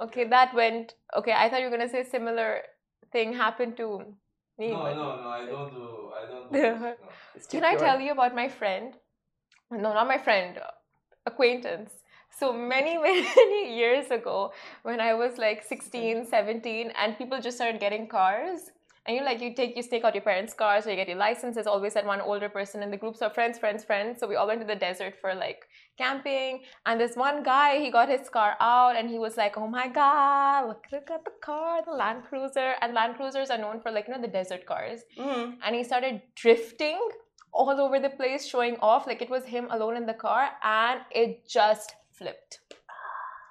Okay, 0.00 0.28
that 0.28 0.54
went. 0.54 0.94
Okay, 1.16 1.32
I 1.32 1.48
thought 1.50 1.58
you 1.58 1.66
were 1.66 1.76
gonna 1.76 1.88
say 1.88 2.04
similar 2.04 2.62
thing 3.12 3.32
happened 3.34 3.76
to 3.78 4.04
me. 4.58 4.72
No, 4.72 4.94
no, 4.94 5.16
no, 5.22 5.28
I 5.28 5.46
don't 5.50 5.74
do. 5.74 6.12
I 6.20 6.26
don't 6.30 6.52
do. 6.52 6.58
no. 6.60 6.94
Can 7.50 7.64
I 7.64 7.74
tell 7.76 8.00
you 8.00 8.12
about 8.12 8.34
my 8.34 8.48
friend? 8.48 8.94
No, 9.70 9.92
not 9.92 10.06
my 10.06 10.18
friend, 10.18 10.58
uh, 10.58 10.70
acquaintance. 11.26 11.92
So 12.38 12.52
many, 12.52 12.98
many 12.98 13.76
years 13.76 14.10
ago, 14.10 14.52
when 14.82 15.00
I 15.00 15.14
was 15.14 15.38
like 15.38 15.64
16, 15.64 16.26
17, 16.26 16.92
and 16.96 17.18
people 17.18 17.40
just 17.40 17.56
started 17.58 17.80
getting 17.80 18.08
cars, 18.08 18.70
and 19.06 19.16
you 19.16 19.24
like 19.24 19.40
you 19.40 19.54
take 19.54 19.76
you 19.76 19.82
stake 19.82 20.04
out 20.04 20.14
your 20.14 20.22
parents' 20.22 20.54
cars 20.54 20.86
or 20.86 20.90
you 20.90 20.96
get 20.96 21.08
your 21.08 21.16
license. 21.18 21.54
There's 21.54 21.66
always 21.66 21.94
that 21.94 22.06
one 22.06 22.20
older 22.20 22.48
person 22.48 22.82
in 22.82 22.90
the 22.90 22.96
group. 22.96 23.16
So 23.16 23.30
friends, 23.30 23.58
friends, 23.58 23.84
friends. 23.84 24.20
So 24.20 24.26
we 24.26 24.36
all 24.36 24.46
went 24.46 24.60
to 24.60 24.66
the 24.66 24.76
desert 24.76 25.14
for 25.20 25.34
like 25.34 25.67
camping. 25.98 26.60
And 26.86 27.00
this 27.00 27.16
one 27.16 27.42
guy, 27.42 27.78
he 27.80 27.90
got 27.90 28.08
his 28.08 28.28
car 28.28 28.56
out 28.60 28.96
and 28.96 29.10
he 29.10 29.18
was 29.18 29.36
like, 29.36 29.58
"Oh 29.58 29.66
my 29.66 29.88
god, 29.88 30.68
look, 30.68 30.86
look 30.92 31.10
at 31.10 31.24
the 31.24 31.36
car, 31.48 31.82
the 31.84 31.96
Land 32.02 32.24
Cruiser." 32.28 32.74
And 32.80 32.94
Land 32.94 33.16
Cruisers 33.16 33.50
are 33.50 33.58
known 33.58 33.80
for 33.80 33.90
like 33.90 34.08
you 34.08 34.14
know 34.14 34.22
the 34.22 34.34
desert 34.40 34.66
cars. 34.66 35.00
Mm-hmm. 35.16 35.54
And 35.62 35.76
he 35.76 35.84
started 35.84 36.22
drifting 36.34 37.00
all 37.52 37.80
over 37.80 37.98
the 37.98 38.10
place, 38.10 38.46
showing 38.46 38.76
off 38.80 39.06
like 39.06 39.22
it 39.22 39.30
was 39.30 39.44
him 39.56 39.68
alone 39.70 39.96
in 39.96 40.06
the 40.06 40.14
car, 40.26 40.50
and 40.62 41.00
it 41.10 41.48
just 41.48 41.96
flipped. 42.12 42.60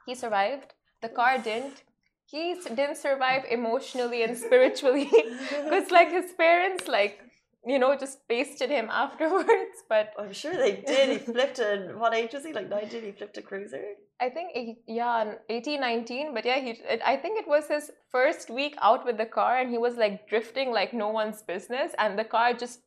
He 0.05 0.15
survived. 0.15 0.73
The 1.01 1.09
car 1.09 1.37
didn't 1.37 1.83
he 2.29 2.55
didn't 2.75 2.97
survive 2.97 3.45
emotionally 3.49 4.23
and 4.23 4.37
spiritually 4.37 5.09
because 5.63 5.91
like 5.91 6.09
his 6.11 6.33
parents 6.33 6.87
like 6.87 7.21
you 7.71 7.77
know 7.79 7.89
just 8.03 8.19
pasted 8.27 8.69
him 8.69 8.87
afterwards 9.03 9.77
but 9.89 10.13
i'm 10.19 10.33
sure 10.41 10.55
they 10.55 10.73
did 10.91 11.09
he 11.13 11.17
flipped 11.31 11.59
a 11.59 11.71
what 12.01 12.13
age 12.19 12.33
was 12.33 12.45
he 12.45 12.53
like 12.53 12.69
19 12.69 13.03
he 13.03 13.11
flipped 13.11 13.37
a 13.37 13.41
cruiser 13.41 13.83
i 14.25 14.29
think 14.29 14.77
yeah 14.87 15.33
18 15.49 15.81
19 15.81 16.33
but 16.33 16.45
yeah 16.45 16.59
he 16.67 16.71
i 17.13 17.15
think 17.17 17.39
it 17.43 17.47
was 17.47 17.67
his 17.67 17.91
first 18.11 18.49
week 18.59 18.75
out 18.81 19.05
with 19.05 19.17
the 19.17 19.25
car 19.25 19.57
and 19.57 19.69
he 19.69 19.77
was 19.87 19.95
like 19.95 20.27
drifting 20.29 20.71
like 20.71 20.93
no 20.93 21.09
one's 21.09 21.41
business 21.53 21.91
and 21.97 22.17
the 22.17 22.23
car 22.35 22.53
just 22.53 22.79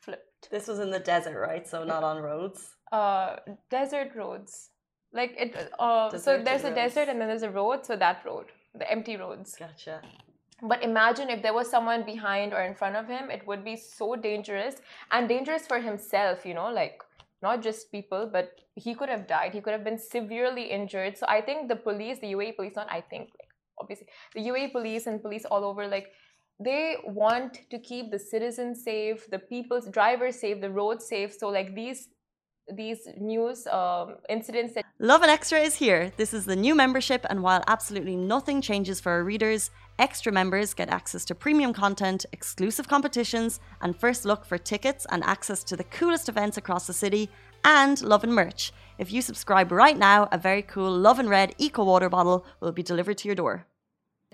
flipped 0.00 0.48
This 0.50 0.66
was 0.68 0.78
in 0.78 0.90
the 0.90 0.98
desert, 0.98 1.38
right? 1.38 1.66
So 1.72 1.84
not 1.84 2.02
on 2.10 2.16
roads. 2.22 2.60
Uh, 2.90 3.36
desert 3.70 4.10
roads. 4.20 4.70
Like 5.12 5.32
it. 5.44 5.50
Uh, 5.78 6.08
so 6.26 6.42
there's 6.42 6.64
a 6.64 6.68
roads. 6.68 6.74
desert 6.82 7.08
and 7.10 7.20
then 7.20 7.28
there's 7.28 7.42
a 7.42 7.50
road. 7.50 7.84
So 7.88 7.96
that 7.96 8.22
road, 8.24 8.46
the 8.74 8.90
empty 8.90 9.16
roads. 9.16 9.54
Gotcha. 9.58 10.00
But 10.62 10.82
imagine 10.82 11.30
if 11.30 11.42
there 11.42 11.54
was 11.54 11.70
someone 11.70 12.04
behind 12.04 12.52
or 12.52 12.62
in 12.62 12.74
front 12.74 12.96
of 12.96 13.06
him, 13.06 13.30
it 13.30 13.46
would 13.46 13.64
be 13.64 13.76
so 13.76 14.16
dangerous 14.16 14.76
and 15.10 15.28
dangerous 15.28 15.66
for 15.66 15.78
himself, 15.78 16.44
you 16.44 16.54
know, 16.54 16.70
like 16.70 17.02
not 17.42 17.62
just 17.62 17.90
people, 17.90 18.28
but 18.30 18.52
he 18.74 18.94
could 18.94 19.08
have 19.08 19.26
died. 19.26 19.54
He 19.54 19.60
could 19.60 19.72
have 19.72 19.84
been 19.84 19.98
severely 19.98 20.64
injured. 20.64 21.16
So 21.16 21.26
I 21.28 21.40
think 21.40 21.68
the 21.68 21.76
police, 21.76 22.18
the 22.20 22.32
UAE 22.32 22.56
police, 22.56 22.76
not 22.76 22.88
I 22.90 23.00
think, 23.00 23.30
like 23.40 23.48
obviously, 23.78 24.06
the 24.34 24.40
UAE 24.40 24.72
police 24.72 25.06
and 25.06 25.22
police 25.22 25.44
all 25.46 25.64
over, 25.64 25.86
like 25.86 26.08
they 26.62 26.96
want 27.04 27.60
to 27.70 27.78
keep 27.78 28.10
the 28.10 28.18
citizens 28.18 28.84
safe, 28.84 29.28
the 29.30 29.38
people's 29.38 29.88
drivers 29.88 30.38
safe, 30.38 30.60
the 30.60 30.70
roads 30.70 31.06
safe. 31.06 31.32
So 31.32 31.48
like 31.48 31.74
these 31.74 32.08
these 32.76 33.08
news 33.18 33.66
um, 33.66 34.16
incidents 34.28 34.74
that 34.74 34.84
Love 35.02 35.22
and 35.22 35.30
Extra 35.30 35.58
is 35.58 35.74
here. 35.76 36.12
This 36.18 36.34
is 36.34 36.44
the 36.44 36.54
new 36.54 36.74
membership, 36.74 37.24
and 37.30 37.42
while 37.42 37.64
absolutely 37.66 38.16
nothing 38.16 38.60
changes 38.60 39.00
for 39.00 39.12
our 39.12 39.24
readers, 39.24 39.70
extra 40.00 40.32
members 40.32 40.72
get 40.72 40.88
access 40.88 41.24
to 41.26 41.34
premium 41.34 41.72
content, 41.74 42.24
exclusive 42.32 42.88
competitions, 42.88 43.60
and 43.82 43.94
first 43.94 44.24
look 44.24 44.44
for 44.46 44.56
tickets 44.56 45.06
and 45.10 45.22
access 45.24 45.62
to 45.64 45.76
the 45.76 45.84
coolest 45.84 46.28
events 46.28 46.56
across 46.56 46.86
the 46.86 46.92
city, 46.92 47.28
and 47.64 48.00
Lovin 48.00 48.32
merch. 48.32 48.72
If 48.98 49.12
you 49.12 49.20
subscribe 49.20 49.70
right 49.70 49.98
now, 49.98 50.28
a 50.32 50.38
very 50.38 50.62
cool 50.62 50.90
Lovin 50.90 51.28
Red 51.28 51.54
Eco 51.58 51.84
Water 51.84 52.08
bottle 52.08 52.46
will 52.60 52.72
be 52.72 52.82
delivered 52.82 53.18
to 53.18 53.28
your 53.28 53.34
door. 53.34 53.66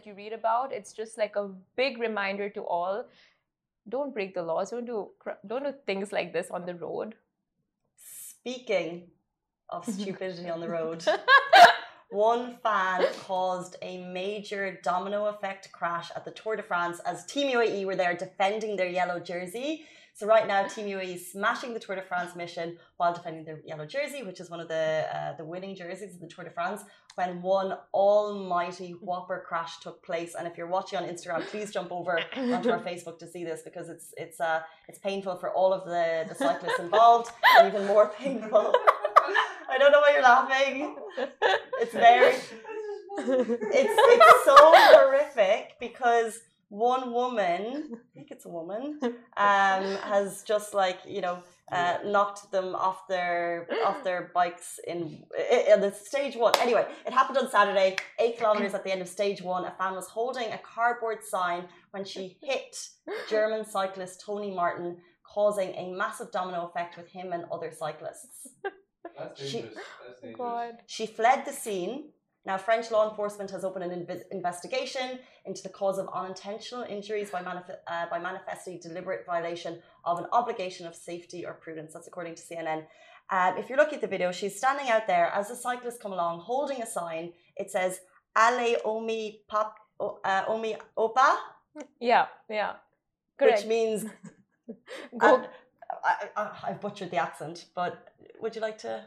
you 0.04 0.14
read 0.14 0.32
about, 0.32 0.73
it's 0.73 0.92
just 0.92 1.18
like 1.18 1.35
a 1.35 1.50
big 1.76 1.99
reminder 1.99 2.49
to 2.50 2.62
all: 2.62 3.06
don't 3.88 4.14
break 4.14 4.35
the 4.35 4.42
laws, 4.42 4.70
don't 4.70 4.87
do 4.87 5.11
don't 5.46 5.64
do 5.64 5.75
things 5.85 6.12
like 6.12 6.32
this 6.32 6.49
on 6.50 6.64
the 6.64 6.76
road. 6.76 7.16
Speaking 7.96 9.08
of 9.68 9.85
stupidity 9.94 10.49
on 10.49 10.61
the 10.61 10.68
road, 10.68 11.04
one 12.11 12.57
fan 12.63 13.05
caused 13.27 13.77
a 13.83 13.99
major 13.99 14.79
domino 14.83 15.27
effect 15.27 15.71
crash 15.73 16.11
at 16.15 16.25
the 16.25 16.31
Tour 16.31 16.57
de 16.57 16.63
France 16.63 17.01
as 17.01 17.27
Team 17.27 17.53
UAE 17.57 17.85
were 17.85 17.97
there 17.97 18.17
defending 18.17 18.77
their 18.77 18.89
yellow 18.89 19.19
jersey. 19.19 19.85
So 20.15 20.27
right 20.27 20.47
now, 20.47 20.67
Team 20.67 20.87
UAE 20.87 21.17
is 21.17 21.31
smashing 21.31 21.75
the 21.75 21.81
Tour 21.81 21.97
de 21.97 22.03
France 22.03 22.35
mission 22.35 22.79
while 22.97 23.13
defending 23.13 23.45
their 23.45 23.61
yellow 23.67 23.85
jersey, 23.85 24.23
which 24.23 24.41
is 24.41 24.49
one 24.49 24.61
of 24.61 24.69
the 24.69 25.05
uh, 25.13 25.37
the 25.37 25.45
winning 25.45 25.75
jerseys 25.77 26.15
of 26.15 26.21
the 26.21 26.27
Tour 26.27 26.45
de 26.45 26.51
France. 26.51 26.85
When 27.17 27.43
one 27.43 27.77
almighty 27.93 28.93
whopper 28.93 29.45
crash 29.47 29.81
took 29.81 30.03
place, 30.03 30.35
and 30.35 30.47
if 30.47 30.57
you're 30.57 30.69
watching 30.69 30.99
on 30.99 31.05
Instagram, 31.05 31.47
please 31.49 31.71
jump 31.71 31.93
over 31.93 32.19
onto 32.35 32.71
our 32.71 32.81
Facebook 32.81 33.19
to 33.19 33.27
see 33.27 33.45
this 33.45 33.61
because 33.63 33.91
it's 33.91 34.15
it's 34.17 34.41
uh 34.41 34.61
it's 34.89 34.99
painful 35.01 35.37
for 35.37 35.51
all 35.51 35.73
of 35.75 35.85
the 35.85 36.25
the 36.29 36.35
cyclists 36.35 36.79
involved, 36.79 37.31
and 37.59 37.69
even 37.69 37.87
more 37.87 38.09
painful. 38.09 38.73
I 39.76 39.78
don't 39.78 39.92
know 39.92 40.00
why 40.00 40.12
you're 40.12 40.23
laughing. 40.23 40.97
It's 41.78 41.92
very 41.92 42.35
it's 43.18 43.95
it's 43.99 44.45
so 44.45 44.56
horrific 44.59 45.75
because 45.78 46.40
one 46.68 47.12
woman, 47.12 47.90
I 47.92 48.14
think 48.14 48.30
it's 48.30 48.45
a 48.45 48.49
woman, 48.49 48.99
um, 49.02 49.12
has 49.37 50.42
just 50.42 50.73
like 50.75 50.99
you 51.06 51.21
know 51.21 51.42
uh, 51.71 51.99
knocked 52.04 52.50
them 52.50 52.75
off 52.75 53.06
their 53.09 53.68
off 53.85 54.02
their 54.02 54.30
bikes 54.35 54.80
in 54.87 55.23
in 55.71 55.80
the 55.83 55.92
stage 55.92 56.35
one. 56.37 56.54
Anyway, 56.61 56.87
it 57.06 57.12
happened 57.12 57.38
on 57.38 57.50
Saturday, 57.50 57.97
eight 58.18 58.38
kilometers 58.38 58.75
at 58.75 58.83
the 58.83 58.92
end 58.92 59.02
of 59.02 59.09
stage 59.09 59.42
one. 59.42 59.64
A 59.66 59.71
fan 59.73 59.95
was 59.95 60.09
holding 60.09 60.50
a 60.52 60.59
cardboard 60.59 61.23
sign 61.23 61.64
when 61.90 62.04
she 62.04 62.38
hit 62.42 62.88
German 63.28 63.64
cyclist 63.64 64.23
Tony 64.25 64.50
Martin, 64.54 64.97
causing 65.23 65.71
a 65.75 65.92
massive 65.92 66.33
domino 66.33 66.66
effect 66.66 66.97
with 66.97 67.09
him 67.09 67.33
and 67.33 67.45
other 67.52 67.71
cyclists. 67.71 68.49
That's 69.18 69.40
She- 69.40 69.62
dangerous. 69.62 69.85
That's 70.06 70.20
dangerous. 70.20 70.37
God. 70.38 70.82
She 70.87 71.06
fled 71.06 71.44
the 71.44 71.52
scene. 71.52 72.12
Now, 72.44 72.56
French 72.58 72.92
law 72.92 73.08
enforcement 73.11 73.50
has 73.50 73.64
opened 73.64 73.85
an 73.90 74.06
inve- 74.06 74.23
investigation 74.30 75.18
into 75.46 75.62
the 75.64 75.68
cause 75.68 75.99
of 75.99 76.08
unintentional 76.14 76.85
injuries 76.85 77.30
by, 77.30 77.42
manif- 77.42 77.76
uh, 77.88 78.06
by 78.08 78.20
manifestly 78.20 78.78
deliberate 78.78 79.26
violation 79.26 79.82
of 80.04 80.18
an 80.20 80.26
obligation 80.32 80.87
of 80.87 80.94
safety 80.94 81.44
or 81.44 81.54
prudence. 81.54 81.92
That's 81.92 82.06
according 82.06 82.37
to 82.37 82.42
CNN. 82.42 82.87
Um, 83.30 83.58
if 83.58 83.68
you're 83.68 83.78
looking 83.78 83.96
at 83.96 84.00
the 84.00 84.06
video, 84.06 84.30
she's 84.30 84.56
standing 84.56 84.88
out 84.88 85.08
there 85.08 85.26
as 85.35 85.49
the 85.49 85.56
cyclists 85.56 85.99
come 85.99 86.12
along 86.12 86.38
holding 86.40 86.80
a 86.82 86.87
sign. 86.87 87.32
It 87.56 87.68
says, 87.73 87.99
Ale 88.38 88.76
Omi 88.85 89.40
Pap 89.50 89.75
o- 89.99 90.20
uh, 90.25 90.44
Omi 90.46 90.76
Opa, 90.96 91.37
Yeah, 91.99 92.26
yeah. 92.49 92.75
Correct. 93.38 93.58
which 93.62 93.66
means, 93.66 94.04
Go. 95.18 95.37
uh, 95.38 95.46
I, 96.05 96.28
I, 96.37 96.50
I've 96.69 96.81
butchered 96.81 97.11
the 97.11 97.16
accent, 97.19 97.66
but 97.75 98.12
would 98.40 98.55
you 98.55 98.61
like 98.61 98.78
to? 98.78 99.05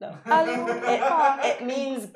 No. 0.00 0.16
Ale 0.26 0.32
um, 0.34 0.68
it, 0.84 1.02
uh, 1.02 1.38
it 1.42 1.64
means 1.64 2.08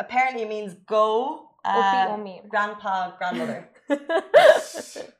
apparently 0.00 0.42
it 0.42 0.48
means 0.48 0.74
go 0.86 1.50
uh, 1.64 2.16
grandpa 2.48 3.12
grandmother. 3.16 3.68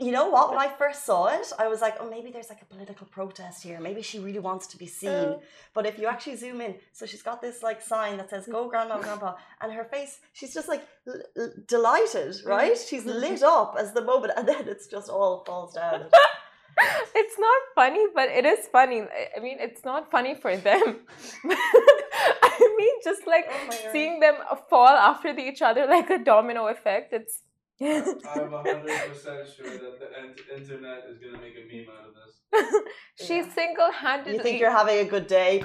You 0.00 0.10
know 0.10 0.28
what? 0.28 0.50
When 0.50 0.58
i 0.58 0.68
first 0.68 1.04
saw 1.06 1.26
it 1.26 1.52
i 1.60 1.68
was 1.68 1.80
like 1.80 1.96
oh 2.00 2.10
maybe 2.10 2.32
there's 2.32 2.48
like 2.48 2.60
a 2.60 2.64
political 2.64 3.06
protest 3.06 3.62
here. 3.62 3.78
Maybe 3.80 4.02
she 4.02 4.18
really 4.18 4.40
wants 4.40 4.66
to 4.68 4.76
be 4.76 4.86
seen. 4.86 5.10
Oh. 5.10 5.42
but 5.72 5.86
if 5.86 5.98
you 6.00 6.06
actually 6.08 6.36
zoom 6.36 6.60
in 6.60 6.74
so 6.92 7.06
she's 7.06 7.22
got 7.22 7.40
this 7.40 7.62
like 7.62 7.80
sign 7.80 8.16
that 8.16 8.28
says 8.30 8.46
go 8.46 8.68
grandma 8.68 8.98
grandpa. 9.00 9.36
And 9.60 9.72
her 9.72 9.84
face 9.84 10.18
she's 10.32 10.52
just 10.52 10.68
like 10.68 10.82
l- 11.06 11.22
l- 11.36 11.52
delighted 11.68 12.34
right? 12.44 12.76
She's 12.76 13.04
lit 13.04 13.42
up 13.44 13.76
as 13.78 13.92
the 13.92 14.02
moment 14.02 14.32
and 14.36 14.48
then 14.48 14.66
it's 14.66 14.88
just 14.88 15.08
all 15.08 15.44
falls 15.46 15.74
down 15.74 16.06
it's 17.14 17.38
not 17.38 17.60
funny, 17.74 18.04
but 18.14 18.28
it 18.28 18.44
is 18.44 18.66
funny. 18.72 19.02
I- 19.02 19.28
I 19.36 19.40
mean, 19.40 19.58
it's 19.60 19.84
not 19.84 20.10
funny 20.10 20.34
for 20.34 20.56
them. 20.56 21.00
I 21.44 22.74
mean, 22.78 22.94
just 23.04 23.26
like 23.26 23.46
Oh 23.50 23.70
seeing 23.92 24.20
them 24.20 24.36
uh, 24.50 24.56
fall 24.70 24.88
after 24.88 25.32
the 25.32 25.42
each 25.42 25.62
other 25.62 25.86
like 25.86 26.10
a 26.10 26.18
domino 26.18 26.66
effect. 26.68 27.12
It's 27.12 27.42
I'm 27.80 28.02
100% 28.04 29.46
sure 29.56 29.78
that 29.84 29.98
the 30.00 30.08
ent- 30.22 30.48
internet 30.56 31.04
is 31.10 31.18
going 31.18 31.34
to 31.34 31.40
make 31.40 31.56
a 31.62 31.64
meme 31.70 31.88
out 31.96 32.06
of 32.08 32.14
this. 32.14 32.82
she 33.16 33.36
Yeah. 33.38 33.48
single-handedly. 33.54 34.36
you 34.36 34.42
think 34.42 34.60
you're 34.60 34.70
having 34.70 34.98
a 35.06 35.10
good 35.10 35.26
day 35.26 35.62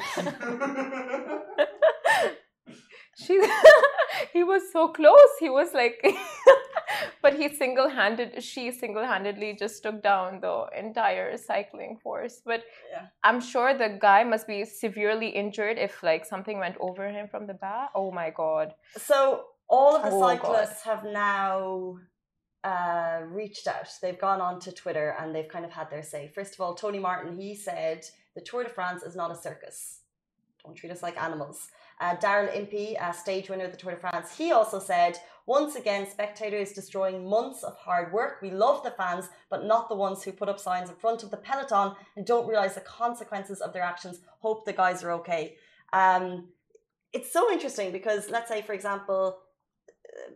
she 3.15 3.41
he 4.33 4.43
was 4.43 4.63
so 4.71 4.87
close 4.89 5.29
he 5.39 5.49
was 5.49 5.73
like 5.73 5.99
but 7.21 7.33
he 7.35 7.47
single-handed 7.49 8.43
she 8.43 8.71
single-handedly 8.71 9.55
just 9.59 9.83
took 9.83 10.01
down 10.03 10.39
the 10.41 10.65
entire 10.77 11.37
cycling 11.37 11.97
force 12.03 12.41
but 12.45 12.63
Yeah. 12.91 13.05
i'm 13.23 13.39
sure 13.41 13.73
the 13.77 13.97
guy 14.01 14.23
must 14.23 14.47
be 14.47 14.65
severely 14.65 15.29
injured 15.29 15.77
if 15.77 16.01
like 16.03 16.25
something 16.25 16.57
went 16.59 16.77
over 16.79 17.07
him 17.09 17.27
from 17.27 17.45
the 17.47 17.53
back 17.53 17.89
oh 17.95 18.11
my 18.11 18.29
god 18.29 18.73
So 18.97 19.43
all 19.69 19.95
of 19.95 20.01
the 20.03 20.09
Oh, 20.09 20.19
God. 20.19 20.29
cyclists 20.29 20.83
have 20.83 21.03
now 21.03 21.97
uh, 22.63 23.19
reached 23.27 23.67
out. 23.67 23.87
They've 24.01 24.19
gone 24.19 24.41
on 24.41 24.59
to 24.61 24.71
Twitter 24.71 25.15
and 25.19 25.33
they've 25.33 25.47
kind 25.47 25.63
of 25.63 25.71
had 25.71 25.89
their 25.89 26.03
say. 26.03 26.27
First 26.33 26.55
of 26.55 26.61
all, 26.61 26.73
Tony 26.75 26.99
Martin, 26.99 27.37
he 27.39 27.55
said 27.55 28.03
the 28.35 28.41
Tour 28.41 28.63
de 28.63 28.69
France 28.69 29.01
is 29.03 29.15
not 29.15 29.31
a 29.31 29.35
circus. 29.35 30.01
Don't 30.63 30.75
treat 30.75 30.91
us 30.91 31.01
like 31.01 31.21
animals. 31.21 31.67
Uh, 32.01 32.15
Daryl 32.15 32.55
Impey, 32.55 32.97
uh, 32.97 33.11
stage 33.11 33.49
winner 33.49 33.65
of 33.65 33.71
the 33.71 33.77
Tour 33.77 33.91
de 33.91 33.97
France, 33.97 34.35
he 34.37 34.51
also 34.51 34.79
said, 34.79 35.17
once 35.45 35.75
again, 35.75 36.07
spectators 36.09 36.73
destroying 36.73 37.27
months 37.27 37.63
of 37.63 37.75
hard 37.75 38.13
work. 38.13 38.39
We 38.41 38.51
love 38.51 38.83
the 38.83 38.91
fans, 38.91 39.29
but 39.49 39.65
not 39.65 39.89
the 39.89 39.95
ones 39.95 40.23
who 40.23 40.31
put 40.31 40.49
up 40.49 40.59
signs 40.59 40.89
in 40.89 40.95
front 40.95 41.23
of 41.23 41.31
the 41.31 41.37
peloton 41.37 41.95
and 42.15 42.25
don't 42.25 42.47
realize 42.47 42.75
the 42.75 42.81
consequences 42.81 43.59
of 43.59 43.73
their 43.73 43.81
actions. 43.81 44.19
Hope 44.39 44.65
the 44.65 44.73
guys 44.73 45.03
are 45.03 45.11
okay. 45.13 45.55
Um, 45.91 46.49
it's 47.13 47.33
so 47.33 47.51
interesting 47.51 47.91
because, 47.91 48.29
let's 48.29 48.47
say, 48.47 48.61
for 48.61 48.73
example, 48.73 49.39
uh, 49.89 50.31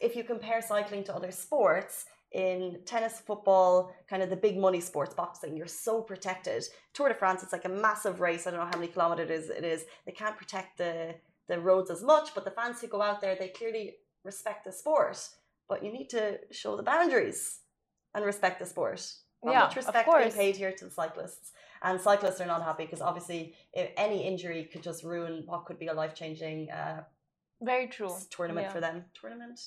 if 0.00 0.16
you 0.16 0.24
compare 0.24 0.62
cycling 0.62 1.04
to 1.04 1.14
other 1.14 1.30
sports, 1.30 2.06
in 2.34 2.80
tennis, 2.84 3.20
football, 3.20 3.94
kind 4.10 4.22
of 4.22 4.28
the 4.28 4.36
big 4.36 4.58
money 4.58 4.80
sports, 4.80 5.14
boxing, 5.14 5.56
you're 5.56 5.66
so 5.68 6.02
protected. 6.02 6.64
Tour 6.92 7.08
de 7.08 7.14
France, 7.14 7.42
it's 7.42 7.52
like 7.52 7.64
a 7.64 7.68
massive 7.68 8.20
race. 8.20 8.46
I 8.46 8.50
don't 8.50 8.60
know 8.60 8.66
how 8.66 8.78
many 8.78 8.90
kilometers 8.90 9.30
it 9.30 9.32
is. 9.32 9.50
It 9.50 9.64
is. 9.64 9.84
They 10.04 10.12
can't 10.12 10.36
protect 10.36 10.78
the 10.78 11.14
the 11.46 11.60
roads 11.60 11.90
as 11.90 12.02
much, 12.02 12.34
but 12.34 12.44
the 12.44 12.50
fans 12.50 12.80
who 12.80 12.86
go 12.86 13.02
out 13.02 13.20
there, 13.20 13.36
they 13.38 13.48
clearly 13.48 13.96
respect 14.24 14.64
the 14.64 14.72
sport. 14.72 15.18
But 15.68 15.84
you 15.84 15.92
need 15.92 16.08
to 16.10 16.38
show 16.50 16.74
the 16.76 16.82
boundaries 16.82 17.60
and 18.14 18.24
respect 18.24 18.58
the 18.58 18.66
sport. 18.66 19.00
Not 19.42 19.52
Yeah, 19.52 19.60
much 19.60 19.76
respect 19.76 20.08
being 20.10 20.32
paid 20.32 20.56
here 20.56 20.72
to 20.72 20.84
the 20.86 20.90
cyclists. 20.90 21.52
And 21.82 22.00
cyclists 22.00 22.40
are 22.40 22.46
not 22.46 22.62
happy 22.62 22.84
because 22.86 23.02
obviously, 23.02 23.54
if 23.74 23.90
any 23.98 24.26
injury 24.26 24.64
could 24.72 24.82
just 24.82 25.04
ruin 25.04 25.42
what 25.44 25.66
could 25.66 25.78
be 25.78 25.88
a 25.88 25.92
life 25.92 26.14
changing 26.14 26.70
uh, 26.70 27.04
very 27.60 27.88
true 27.88 28.14
tournament 28.30 28.66
Yeah. 28.66 28.72
for 28.72 28.80
them. 28.80 29.04
Tournament. 29.20 29.60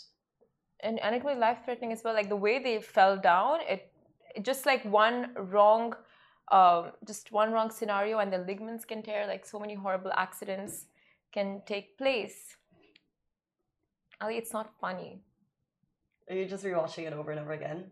And 0.81 0.99
and 0.99 1.15
it 1.15 1.21
could 1.21 1.33
be 1.33 1.39
life 1.39 1.59
threatening 1.65 1.91
as 1.91 2.03
well 2.03 2.13
like 2.13 2.29
the 2.29 2.35
way 2.35 2.59
they 2.59 2.79
fell 2.81 3.17
down 3.17 3.59
it, 3.67 3.91
it 4.35 4.43
just 4.45 4.65
like 4.65 4.83
one 4.85 5.31
wrong 5.35 5.93
um 6.51 6.91
just 7.05 7.31
one 7.31 7.51
wrong 7.51 7.69
scenario 7.69 8.19
and 8.19 8.31
the 8.31 8.37
ligaments 8.39 8.85
can 8.85 9.01
tear 9.01 9.27
like 9.27 9.45
so 9.45 9.59
many 9.59 9.73
horrible 9.73 10.11
accidents 10.15 10.85
can 11.33 11.61
take 11.65 11.97
place 11.97 12.57
ali 14.21 14.37
it's 14.37 14.53
not 14.53 14.69
funny 14.79 15.21
Are 16.29 16.35
you 16.35 16.45
just 16.45 16.63
rewatching 16.63 17.07
it 17.07 17.13
over 17.13 17.31
and 17.31 17.39
over 17.39 17.53
again? 17.53 17.91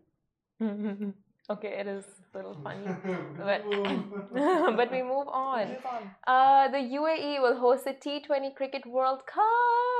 Okay, 1.48 1.78
it 1.78 1.86
is 1.86 2.04
a 2.34 2.36
little 2.36 2.56
funny. 2.62 2.86
But, 3.38 3.62
but 4.78 4.90
we 4.90 5.02
move 5.02 5.28
on. 5.28 5.68
Move 5.68 5.86
on. 5.86 6.10
Uh, 6.26 6.68
the 6.68 6.78
UAE 6.98 7.40
will 7.40 7.56
host 7.56 7.84
the 7.84 7.94
T20 7.94 8.54
Cricket 8.56 8.84
World 8.84 9.24
Cup. 9.26 9.95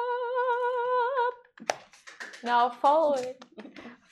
Now, 2.42 2.70
following, 2.70 3.34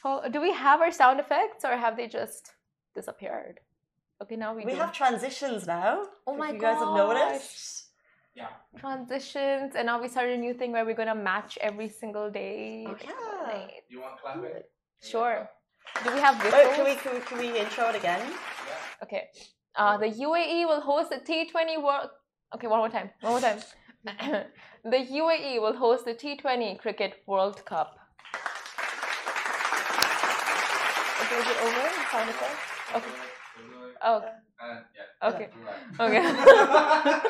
follow, 0.02 0.28
do 0.34 0.40
we 0.40 0.52
have 0.52 0.80
our 0.80 0.90
sound 0.92 1.20
effects 1.20 1.64
or 1.64 1.76
have 1.76 1.96
they 1.96 2.08
just 2.08 2.52
disappeared? 2.94 3.60
Okay, 4.22 4.36
now 4.36 4.54
we, 4.54 4.64
We 4.64 4.72
do. 4.72 4.78
have 4.78 4.92
transitions 4.92 5.66
now. 5.66 6.02
Oh 6.26 6.36
my 6.36 6.48
god! 6.48 6.54
you 6.54 6.60
guys 6.60 6.78
have 6.78 6.94
noticed. 6.94 7.80
Yeah. 8.34 8.48
Transitions, 8.78 9.74
and 9.76 9.86
now 9.86 10.00
we 10.00 10.08
started 10.08 10.34
a 10.38 10.40
new 10.40 10.54
thing 10.54 10.72
where 10.72 10.84
we're 10.84 10.94
gonna 10.96 11.14
match 11.14 11.58
every 11.60 11.88
single 11.88 12.30
day. 12.30 12.84
Okay. 12.88 13.08
Right. 13.44 13.82
You 13.88 14.00
want 14.00 14.20
clapping? 14.20 14.62
Sure. 15.02 15.48
Do 16.02 16.12
we 16.12 16.20
have 16.20 16.42
Wait, 16.42 16.52
whistles? 16.52 16.76
can 16.76 16.84
we, 16.84 16.94
can 16.96 17.14
we 17.14 17.20
can 17.20 17.38
we 17.38 17.60
intro 17.60 17.88
it 17.90 17.96
again? 17.96 18.22
Okay. 19.02 19.28
Uh, 19.76 19.96
the 19.98 20.06
UAE 20.06 20.66
will 20.66 20.80
host 20.80 21.10
the 21.10 21.16
T20 21.18 21.82
World. 21.82 22.10
Okay, 22.54 22.66
one 22.66 22.78
more 22.78 22.88
time. 22.88 23.10
One 23.20 23.32
more 23.32 23.40
time. 23.40 23.58
the 24.84 24.96
UAE 25.20 25.60
will 25.60 25.76
host 25.76 26.04
the 26.04 26.14
T20 26.14 26.78
Cricket 26.78 27.22
World 27.26 27.64
Cup. 27.64 27.96
Okay, 31.22 31.23
is 31.38 31.46
it 31.46 31.58
over? 31.62 31.84
Sound 32.10 32.30
effect? 32.30 32.58
Okay. 32.96 33.10
Oh, 34.02 34.22
okay. 35.22 35.48
Okay. 36.00 36.22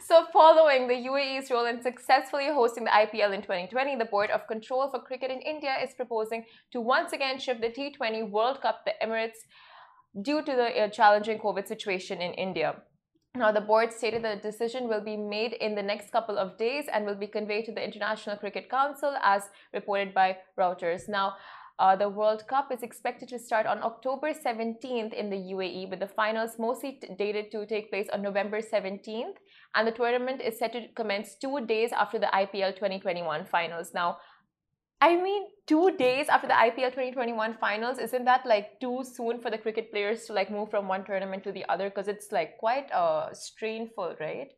so, 0.06 0.26
following 0.32 0.88
the 0.88 0.94
UAE's 0.94 1.50
role 1.50 1.66
in 1.66 1.82
successfully 1.82 2.48
hosting 2.48 2.84
the 2.84 2.90
IPL 2.90 3.32
in 3.34 3.42
2020, 3.42 3.96
the 3.96 4.04
Board 4.04 4.30
of 4.30 4.46
Control 4.46 4.90
for 4.90 5.00
Cricket 5.00 5.30
in 5.30 5.40
India 5.40 5.74
is 5.82 5.94
proposing 5.94 6.44
to 6.72 6.80
once 6.80 7.12
again 7.12 7.38
shift 7.38 7.60
the 7.60 7.70
T20 7.70 8.30
World 8.30 8.60
Cup 8.60 8.84
to 8.84 8.92
the 8.92 9.06
Emirates 9.06 9.40
due 10.20 10.42
to 10.42 10.52
the 10.52 10.84
uh, 10.84 10.88
challenging 10.88 11.38
COVID 11.38 11.66
situation 11.66 12.20
in 12.20 12.34
India. 12.34 12.76
Now, 13.34 13.50
the 13.50 13.62
board 13.62 13.94
stated 13.94 14.22
that 14.24 14.42
the 14.42 14.50
decision 14.50 14.88
will 14.88 15.00
be 15.00 15.16
made 15.16 15.54
in 15.54 15.74
the 15.74 15.82
next 15.82 16.12
couple 16.12 16.36
of 16.36 16.58
days 16.58 16.84
and 16.92 17.06
will 17.06 17.14
be 17.14 17.26
conveyed 17.26 17.64
to 17.64 17.72
the 17.72 17.82
International 17.82 18.36
Cricket 18.36 18.68
Council 18.68 19.16
as 19.22 19.44
reported 19.72 20.12
by 20.12 20.36
Reuters. 20.58 21.08
Now, 21.08 21.36
uh, 21.78 21.96
the 21.96 22.08
World 22.08 22.46
Cup 22.46 22.70
is 22.72 22.82
expected 22.82 23.28
to 23.30 23.38
start 23.38 23.66
on 23.66 23.82
October 23.82 24.32
17th 24.32 25.12
in 25.12 25.30
the 25.30 25.36
UAE, 25.36 25.90
with 25.90 26.00
the 26.00 26.06
finals 26.06 26.58
mostly 26.58 26.92
t- 26.92 27.08
dated 27.18 27.50
to 27.52 27.66
take 27.66 27.90
place 27.90 28.08
on 28.12 28.22
November 28.22 28.60
17th. 28.60 29.36
And 29.74 29.88
the 29.88 29.92
tournament 29.92 30.42
is 30.42 30.58
set 30.58 30.72
to 30.72 30.88
commence 30.94 31.34
two 31.34 31.64
days 31.66 31.92
after 31.92 32.18
the 32.18 32.26
IPL 32.26 32.74
2021 32.74 33.46
finals. 33.46 33.92
Now, 33.94 34.18
I 35.00 35.16
mean, 35.20 35.46
two 35.66 35.96
days 35.96 36.28
after 36.28 36.46
the 36.46 36.54
IPL 36.54 36.90
2021 36.90 37.56
finals, 37.60 37.98
isn't 37.98 38.24
that 38.24 38.46
like 38.46 38.78
too 38.80 39.02
soon 39.02 39.40
for 39.40 39.50
the 39.50 39.58
cricket 39.58 39.90
players 39.90 40.26
to 40.26 40.32
like 40.32 40.50
move 40.50 40.70
from 40.70 40.86
one 40.86 41.04
tournament 41.04 41.42
to 41.44 41.52
the 41.52 41.64
other? 41.68 41.88
Because 41.88 42.06
it's 42.06 42.30
like 42.30 42.58
quite 42.58 42.92
uh, 42.92 43.32
strainful, 43.32 44.14
right? 44.20 44.52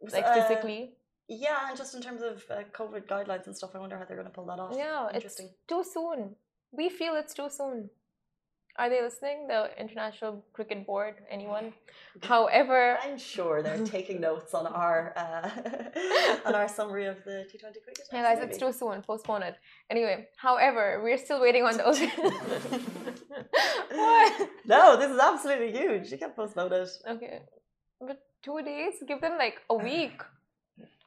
Like 0.00 0.24
Uh, 0.24 0.34
physically. 0.34 0.94
Yeah, 1.28 1.68
and 1.68 1.76
just 1.76 1.94
in 1.94 2.02
terms 2.02 2.22
of 2.22 2.44
uh, 2.50 2.62
COVID 2.72 3.06
guidelines 3.06 3.46
and 3.46 3.56
stuff, 3.56 3.70
I 3.74 3.78
wonder 3.78 3.96
how 3.98 4.04
they're 4.04 4.16
going 4.16 4.28
to 4.28 4.32
pull 4.32 4.46
that 4.46 4.58
off. 4.58 4.74
Yeah, 4.76 5.06
it's 5.06 5.16
Interesting. 5.16 5.50
too 5.68 5.84
soon. 5.84 6.36
We 6.72 6.88
feel 6.88 7.14
it's 7.16 7.34
too 7.34 7.48
soon. 7.50 7.90
Are 8.78 8.88
they 8.88 9.02
listening? 9.02 9.48
The 9.48 9.68
International 9.78 10.42
Cricket 10.54 10.86
Board? 10.86 11.16
Anyone? 11.30 11.74
However, 12.22 12.96
I'm 13.02 13.18
sure 13.18 13.62
they're 13.62 13.84
taking 13.96 14.18
notes 14.20 14.54
on 14.54 14.66
our 14.66 15.12
uh, 15.14 15.50
on 16.46 16.54
our 16.54 16.68
summary 16.68 17.04
of 17.04 17.18
the 17.24 17.44
T20 17.50 17.76
cricket. 17.84 18.08
yeah, 18.10 18.22
guys, 18.34 18.42
it's 18.42 18.56
too 18.56 18.72
soon. 18.72 19.02
Postpone 19.02 19.42
it. 19.42 19.56
Anyway, 19.90 20.26
however, 20.36 21.00
we're 21.04 21.18
still 21.18 21.40
waiting 21.40 21.64
on 21.64 21.76
those. 21.76 22.00
what? 23.90 24.48
No, 24.64 24.96
this 24.96 25.10
is 25.10 25.18
absolutely 25.18 25.72
huge. 25.72 26.10
You 26.10 26.18
can't 26.18 26.34
postpone 26.34 26.72
it. 26.72 26.88
Okay, 27.06 27.40
but 28.00 28.18
two 28.42 28.62
days? 28.62 28.94
Give 29.06 29.20
them 29.20 29.36
like 29.38 29.56
a 29.68 29.74
week. 29.90 30.22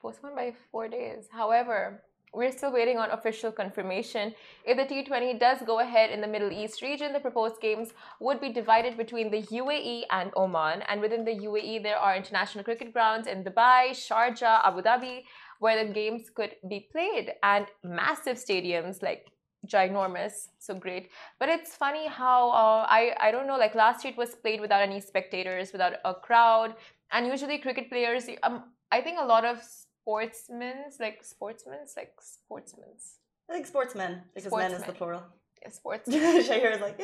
Postpone 0.01 0.35
by 0.35 0.53
four 0.71 0.87
days. 0.87 1.27
However, 1.31 2.03
we're 2.35 2.51
still 2.51 2.71
waiting 2.71 2.97
on 2.97 3.11
official 3.11 3.51
confirmation. 3.51 4.33
If 4.65 4.75
the 4.77 4.85
T20 4.93 5.39
does 5.39 5.59
go 5.65 5.79
ahead 5.79 6.09
in 6.09 6.21
the 6.21 6.27
Middle 6.27 6.51
East 6.51 6.81
region, 6.81 7.13
the 7.13 7.19
proposed 7.19 7.61
games 7.61 7.93
would 8.19 8.41
be 8.41 8.51
divided 8.51 8.97
between 8.97 9.31
the 9.31 9.43
UAE 9.43 10.03
and 10.11 10.31
Oman. 10.35 10.81
And 10.89 10.99
within 11.01 11.23
the 11.23 11.35
UAE, 11.47 11.83
there 11.83 11.97
are 11.97 12.15
international 12.15 12.63
cricket 12.63 12.91
grounds 12.91 13.27
in 13.27 13.43
Dubai, 13.43 13.91
Sharjah, 13.91 14.65
Abu 14.65 14.81
Dhabi, 14.81 15.23
where 15.59 15.85
the 15.85 15.93
games 15.93 16.29
could 16.29 16.55
be 16.67 16.87
played, 16.91 17.33
and 17.43 17.65
massive 17.83 18.37
stadiums 18.37 19.01
like 19.01 19.27
ginormous 19.65 20.49
so 20.59 20.75
great 20.75 21.09
but 21.39 21.49
it's 21.49 21.75
funny 21.75 22.07
how 22.07 22.51
uh, 22.51 22.85
i 22.87 23.15
i 23.19 23.31
don't 23.31 23.47
know 23.47 23.57
like 23.57 23.73
last 23.73 24.03
year 24.03 24.11
it 24.13 24.17
was 24.17 24.35
played 24.35 24.61
without 24.61 24.79
any 24.81 24.99
spectators 25.01 25.71
without 25.71 25.93
a 26.05 26.13
crowd 26.13 26.75
and 27.11 27.25
usually 27.25 27.57
cricket 27.57 27.89
players 27.89 28.29
um 28.43 28.65
i 28.91 29.01
think 29.01 29.17
a 29.19 29.25
lot 29.25 29.43
of 29.43 29.57
sportsmen's 30.05 30.99
like 30.99 31.23
sportsmen's 31.23 31.93
like 31.97 32.13
sportsmen's. 32.21 33.17
I 33.49 33.53
think 33.53 33.65
sportsmen, 33.65 34.21
because 34.35 34.51
men 34.51 34.71
is 34.71 34.83
the 34.83 34.93
plural. 34.93 35.23
yeah, 35.61 35.69
sports. 35.69 36.09
Shahir 36.47 36.75
is 36.75 36.81
like, 36.81 36.99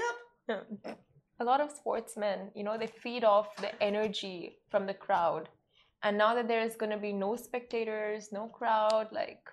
yep. 0.47 0.67
a 1.39 1.43
lot 1.43 1.61
of 1.61 1.71
sportsmen 1.71 2.51
you 2.55 2.63
know 2.63 2.77
they 2.77 2.87
feed 2.87 3.23
off 3.23 3.55
the 3.57 3.71
energy 3.81 4.57
from 4.69 4.85
the 4.85 4.93
crowd. 4.93 5.49
And 6.03 6.17
now 6.17 6.33
that 6.35 6.47
there's 6.47 6.75
going 6.75 6.91
to 6.91 6.97
be 6.97 7.13
no 7.13 7.35
spectators 7.35 8.31
no 8.31 8.47
crowd 8.47 9.07
like 9.11 9.43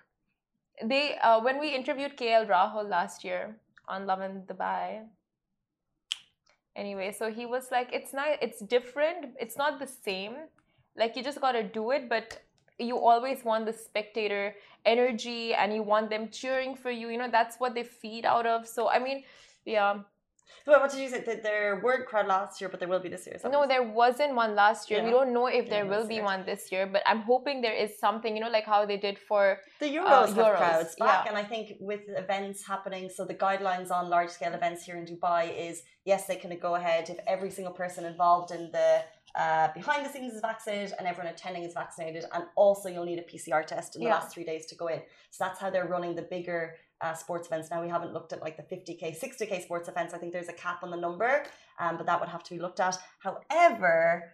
they 0.83 1.17
uh, 1.17 1.39
when 1.41 1.59
we 1.59 1.75
interviewed 1.75 2.17
KL 2.17 2.47
Rahul 2.47 2.89
last 2.89 3.23
year 3.23 3.57
on 3.87 4.05
Lovin 4.05 4.43
Dubai 4.47 5.03
anyway 6.75 7.11
so 7.11 7.31
he 7.31 7.45
was 7.45 7.69
like 7.71 7.89
it's 7.93 8.13
not 8.13 8.27
it's 8.41 8.61
different 8.61 9.35
it's 9.39 9.57
not 9.57 9.79
the 9.79 9.87
same. 9.87 10.35
Like 10.95 11.15
you 11.15 11.23
just 11.23 11.41
got 11.41 11.53
to 11.53 11.63
do 11.63 11.91
it 11.91 12.09
but 12.09 12.39
you 12.79 12.97
always 12.97 13.43
want 13.43 13.65
the 13.65 13.73
spectator 13.73 14.55
energy 14.85 15.53
and 15.53 15.73
you 15.73 15.83
want 15.83 16.09
them 16.09 16.29
cheering 16.29 16.75
for 16.75 16.89
you 16.91 17.09
you 17.09 17.17
know 17.17 17.29
that's 17.29 17.57
what 17.57 17.75
they 17.75 17.83
feed 17.83 18.25
out 18.25 18.45
of. 18.45 18.67
So 18.67 18.89
i 18.89 18.99
mean 18.99 19.23
yeah 19.65 19.99
But 20.65 20.81
what 20.81 20.91
did 20.91 20.99
you 21.01 21.09
say? 21.09 21.21
That 21.29 21.43
there 21.43 21.81
weren't 21.83 22.05
crowd 22.05 22.27
last 22.27 22.59
year, 22.59 22.69
but 22.69 22.79
there 22.79 22.87
will 22.93 22.99
be 22.99 23.09
this 23.09 23.25
year. 23.27 23.37
no, 23.55 23.67
there 23.67 23.83
wasn't 23.83 24.35
one 24.35 24.55
last 24.55 24.89
year. 24.89 25.03
We 25.03 25.11
don't 25.11 25.33
know 25.33 25.47
if 25.47 25.65
Yeah, 25.65 25.69
there 25.75 25.85
will 25.85 26.07
be 26.07 26.15
there. 26.15 26.23
one 26.33 26.45
this 26.45 26.71
year, 26.71 26.85
but 26.87 27.01
I'm 27.05 27.21
hoping 27.21 27.61
there 27.61 27.79
is 27.85 27.91
something, 27.99 28.35
you 28.35 28.41
know, 28.43 28.49
like 28.49 28.65
how 28.65 28.85
they 28.85 28.97
did 28.97 29.17
for. 29.17 29.59
The 29.79 29.87
Euros, 29.99 30.27
have 30.27 30.35
Euros, 30.35 30.57
crowds 30.57 30.95
back, 30.95 31.25
yeah. 31.25 31.29
and 31.29 31.37
I 31.37 31.43
think 31.43 31.65
with 31.79 32.01
events 32.23 32.65
happening, 32.67 33.09
so 33.15 33.25
the 33.25 33.35
guidelines 33.45 33.89
on 33.91 34.09
large 34.09 34.29
scale 34.29 34.53
events 34.53 34.83
here 34.85 34.97
in 34.97 35.05
Dubai 35.05 35.43
is 35.69 35.83
yes, 36.05 36.25
they 36.27 36.35
can 36.35 36.51
go 36.67 36.75
ahead 36.75 37.09
if 37.09 37.17
every 37.27 37.51
single 37.51 37.73
person 37.73 38.05
involved 38.05 38.51
in 38.51 38.63
the 38.71 38.89
uh, 39.35 39.67
behind 39.73 40.03
the 40.05 40.09
scenes 40.09 40.33
is 40.33 40.41
vaccinated 40.41 40.91
and 40.97 41.07
everyone 41.07 41.31
attending 41.31 41.63
is 41.63 41.73
vaccinated, 41.73 42.25
and 42.33 42.43
also 42.55 42.89
you'll 42.89 43.05
need 43.05 43.19
a 43.19 43.27
PCR 43.31 43.63
test 43.65 43.95
in 43.95 44.01
the 44.01 44.07
Yeah. 44.07 44.15
last 44.15 44.33
three 44.33 44.43
days 44.43 44.65
to 44.67 44.75
go 44.75 44.87
in. 44.87 45.01
So 45.29 45.43
that's 45.45 45.59
how 45.59 45.69
they're 45.69 45.85
running 45.95 46.15
the 46.15 46.23
bigger. 46.23 46.75
Uh, 47.01 47.13
sports 47.13 47.47
events. 47.47 47.69
Now 47.71 47.81
we 47.81 47.89
haven't 47.89 48.11
looked 48.13 48.33
at 48.33 48.41
like 48.41 48.57
the 48.57 48.63
50k 48.75 49.17
60k 49.23 49.63
sports 49.63 49.87
events. 49.87 50.13
I 50.13 50.17
think 50.17 50.33
there's 50.33 50.49
a 50.49 50.53
cap 50.65 50.79
on 50.83 50.89
the 50.91 50.97
number 50.97 51.31
um, 51.79 51.95
but 51.97 52.05
that 52.07 52.19
would 52.19 52.29
have 52.35 52.43
to 52.43 52.51
be 52.55 52.59
looked 52.59 52.81
at. 52.81 52.97
However 53.25 54.31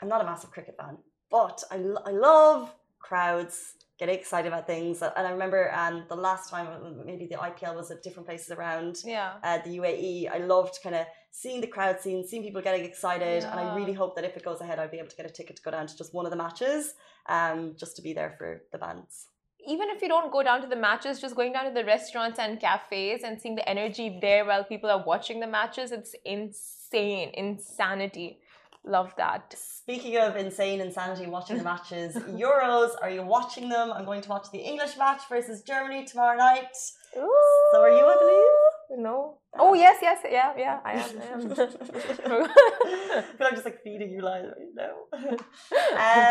i'm 0.00 0.08
not 0.08 0.20
a 0.20 0.24
massive 0.24 0.50
cricket 0.52 0.76
fan 0.80 0.96
but 1.30 1.62
I, 1.72 1.76
lo- 1.78 2.02
I 2.06 2.12
love 2.12 2.72
crowds 3.00 3.56
getting 3.98 4.14
excited 4.14 4.46
about 4.52 4.66
things. 4.66 5.02
And 5.02 5.26
i 5.26 5.30
remember 5.30 5.72
um, 5.74 6.04
the 6.08 6.14
last 6.14 6.50
time 6.50 6.68
maybe 7.04 7.26
the 7.26 7.34
ipl 7.36 7.74
was 7.74 7.90
at 7.90 8.02
different 8.04 8.26
places 8.28 8.50
around 8.50 8.98
Yeah. 9.04 9.32
uh, 9.42 9.58
the 9.64 9.70
uae 9.78 10.30
i 10.30 10.38
loved 10.38 10.78
kind 10.84 10.94
of 10.94 11.06
seeing 11.32 11.60
the 11.60 11.66
crowd 11.76 12.00
scene 12.00 12.20
seeing 12.26 12.42
people 12.44 12.62
getting 12.62 12.84
excited 12.84 13.42
and 13.44 13.58
i 13.60 13.74
really 13.78 13.92
hope 13.92 14.14
that 14.16 14.24
if 14.24 14.36
it 14.36 14.44
goes 14.44 14.60
ahead 14.60 14.78
i'd 14.78 14.90
be 14.96 14.98
able 14.98 15.08
to 15.14 15.16
get 15.16 15.26
a 15.26 15.34
ticket 15.40 15.56
to 15.56 15.62
go 15.62 15.70
down 15.72 15.86
to 15.88 15.96
just 15.96 16.14
one 16.14 16.26
of 16.26 16.30
the 16.30 16.36
matches 16.46 16.94
um, 17.36 17.74
just 17.82 17.96
to 17.96 18.02
be 18.02 18.12
there 18.18 18.32
for 18.38 18.62
the 18.72 18.78
bands 18.78 19.26
Even 19.68 19.90
if 19.90 20.00
you 20.00 20.08
don't 20.08 20.32
go 20.32 20.42
down 20.42 20.62
to 20.62 20.66
the 20.66 20.76
matches, 20.76 21.20
just 21.20 21.36
going 21.36 21.52
down 21.52 21.66
to 21.66 21.70
the 21.70 21.84
restaurants 21.84 22.38
and 22.38 22.58
cafes 22.58 23.22
and 23.22 23.38
seeing 23.38 23.54
the 23.54 23.68
energy 23.68 24.18
there 24.18 24.46
while 24.46 24.64
people 24.64 24.88
are 24.88 25.04
watching 25.04 25.40
the 25.40 25.46
matches, 25.46 25.92
it's 25.92 26.14
insane. 26.24 27.30
Insanity. 27.34 28.40
Love 28.82 29.12
that. 29.18 29.54
Speaking 29.58 30.16
of 30.16 30.36
insane 30.36 30.80
insanity, 30.80 31.26
watching 31.26 31.58
the 31.58 31.64
matches, 31.64 32.14
Euros, 32.46 32.92
are 33.02 33.10
you 33.10 33.22
watching 33.22 33.68
them? 33.68 33.92
I'm 33.92 34.06
going 34.06 34.22
to 34.22 34.28
watch 34.30 34.46
the 34.50 34.58
English 34.58 34.96
match 34.96 35.20
versus 35.28 35.60
Germany 35.60 36.06
tomorrow 36.06 36.38
night. 36.38 36.74
So 37.12 37.82
are 37.82 37.90
you, 37.90 38.06
I 38.06 38.16
believe? 38.18 38.77
No. 38.90 39.38
Oh, 39.58 39.74
yes, 39.74 39.98
yes. 40.00 40.18
Yeah, 40.30 40.52
yeah, 40.56 40.80
I 40.84 40.92
am. 40.92 41.20
I 41.20 41.26
am. 41.34 41.48
but 43.38 43.46
I'm 43.46 43.54
just 43.54 43.64
like 43.64 43.82
feeding 43.82 44.10
you 44.10 44.22
lies 44.22 44.44
right 44.46 44.74
now. 44.74 44.94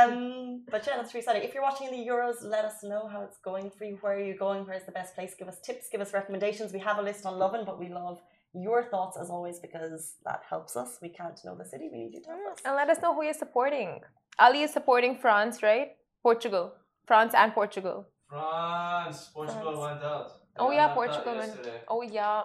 um, 0.10 0.64
but 0.70 0.86
yeah, 0.88 0.98
that's 0.98 1.14
really 1.14 1.22
exciting. 1.24 1.44
If 1.44 1.54
you're 1.54 1.64
watching 1.64 1.90
the 1.92 1.98
Euros, 2.12 2.38
let 2.44 2.66
us 2.66 2.84
know 2.84 3.08
how 3.08 3.22
it's 3.22 3.38
going 3.38 3.70
for 3.70 3.86
you. 3.86 3.98
Where 4.02 4.16
are 4.18 4.24
you 4.24 4.38
going? 4.38 4.66
Where's 4.66 4.86
the 4.86 4.92
best 4.92 5.16
place? 5.16 5.34
Give 5.38 5.48
us 5.48 5.60
tips, 5.62 5.88
give 5.92 6.02
us 6.02 6.14
recommendations. 6.14 6.74
We 6.74 6.80
have 6.80 6.98
a 6.98 7.02
list 7.02 7.26
on 7.26 7.38
Lovin, 7.38 7.64
but 7.66 7.80
we 7.80 7.90
love 7.90 8.20
your 8.54 8.84
thoughts 8.84 9.18
as 9.22 9.30
always 9.30 9.60
because 9.60 10.16
that 10.26 10.42
helps 10.50 10.76
us. 10.76 10.98
We 11.02 11.10
can't 11.10 11.40
know 11.46 11.56
the 11.56 11.66
city. 11.66 11.90
We 11.92 12.00
need 12.00 12.14
you 12.14 12.22
to 12.22 12.30
help 12.30 12.54
us. 12.54 12.60
and 12.66 12.76
let 12.76 12.90
us 12.90 13.02
know 13.02 13.14
who 13.14 13.24
you're 13.24 13.34
supporting. 13.34 14.00
Ali 14.40 14.62
is 14.64 14.72
supporting 14.74 15.18
France, 15.18 15.62
right? 15.62 15.90
Portugal. 16.24 16.74
France 17.06 17.34
and 17.36 17.54
Portugal. 17.54 18.08
France. 18.30 19.30
Portugal 19.34 19.62
France. 19.62 19.80
went 19.80 20.04
out. 20.04 20.32
They 20.58 20.64
Oh, 20.64 20.72
yeah, 20.72 20.94
Portugal 20.94 21.36
went- 21.38 21.70
Oh, 21.88 22.02
yeah. 22.02 22.44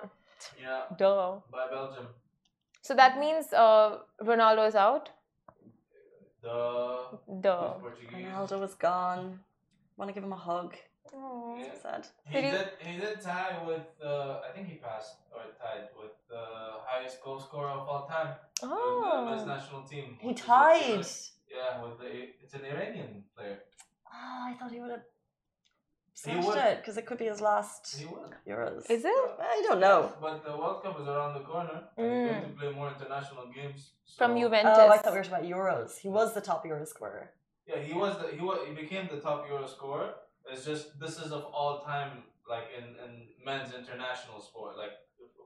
Yeah, 0.60 0.82
Duh. 0.98 1.40
by 1.50 1.68
Belgium. 1.70 2.06
So 2.82 2.94
that 2.94 3.18
means 3.18 3.52
uh, 3.52 3.98
Ronaldo 4.20 4.66
is 4.68 4.74
out. 4.74 5.10
The 6.42 7.18
Duh. 7.40 7.74
Portuguese. 7.80 8.26
Ronaldo 8.26 8.60
was 8.60 8.74
gone. 8.74 9.38
Want 9.96 10.08
to 10.08 10.14
give 10.14 10.24
him 10.24 10.32
a 10.32 10.36
hug. 10.50 10.74
Aw. 11.14 11.56
Yeah. 11.58 11.74
Sad. 11.82 12.06
He 12.26 12.40
Did 12.40 12.44
he- 12.44 12.50
did. 12.50 12.68
He 12.80 13.00
did 13.00 13.20
tie 13.20 13.62
with. 13.66 13.86
Uh, 14.02 14.40
I 14.46 14.50
think 14.54 14.66
he 14.68 14.76
passed 14.76 15.16
or 15.32 15.42
tied 15.60 15.88
with 16.00 16.14
the 16.28 16.44
highest 16.86 17.22
goal 17.22 17.38
scorer 17.38 17.68
of 17.68 17.86
all 17.88 18.06
time. 18.08 18.34
With 18.60 18.70
the 18.70 19.22
men's 19.30 19.42
Oh. 19.42 19.54
national 19.56 19.82
team. 19.82 20.18
He 20.20 20.28
which 20.28 20.42
tied. 20.42 20.98
with- 20.98 21.30
Yeah, 21.56 21.82
with 21.82 21.98
the 22.00 22.10
it's 22.42 22.54
an 22.54 22.64
Iranian 22.64 23.24
player. 23.36 23.58
Oh, 24.12 24.38
I 24.48 24.54
thought 24.58 24.72
he 24.72 24.80
would 24.80 24.90
have 24.90 25.04
He 26.24 26.30
smashed 26.30 26.46
would. 26.48 26.56
it 26.58 26.76
because 26.80 26.96
it 27.00 27.04
could 27.06 27.18
be 27.18 27.28
his 27.34 27.40
last 27.40 27.82
He 27.98 28.04
won. 28.06 28.30
Euros. 28.46 28.82
Is 28.90 29.04
it? 29.04 29.30
I 29.54 29.62
don't 29.66 29.80
know. 29.80 30.12
But 30.20 30.44
the 30.44 30.56
World 30.56 30.82
Cup 30.82 31.00
is 31.00 31.06
around 31.14 31.34
the 31.34 31.44
corner. 31.52 31.76
And 31.96 32.06
he's 32.06 32.30
going 32.30 32.42
Mm. 32.44 32.52
to 32.52 32.58
play 32.60 32.72
more 32.80 32.88
international 32.96 33.44
games. 33.58 33.80
From 34.18 34.32
so- 34.34 34.40
Juventus. 34.42 34.78
Oh, 34.78 34.88
I 34.94 34.98
thought 34.98 35.12
we 35.12 35.18
were 35.18 35.24
talking 35.24 35.50
about 35.52 35.58
Euros. 35.58 35.90
He 36.04 36.08
was 36.08 36.28
the 36.38 36.40
top 36.50 36.60
Euro 36.66 36.84
scorer. 36.94 37.24
Yeah, 37.70 37.78
he 37.88 37.94
was 38.02 38.12
the 38.20 38.28
he 38.36 38.42
was 38.48 38.58
he 38.68 38.72
became 38.84 39.04
the 39.14 39.20
top 39.28 39.38
Euro 39.50 39.66
scorer. 39.76 40.08
It's 40.50 40.64
just 40.70 40.84
this 41.02 41.14
is 41.24 41.30
of 41.38 41.44
all 41.58 41.74
time 41.92 42.10
like 42.52 42.66
in, 42.78 42.84
in 43.04 43.12
men's 43.48 43.70
international 43.80 44.38
sport 44.48 44.72
like 44.82 44.94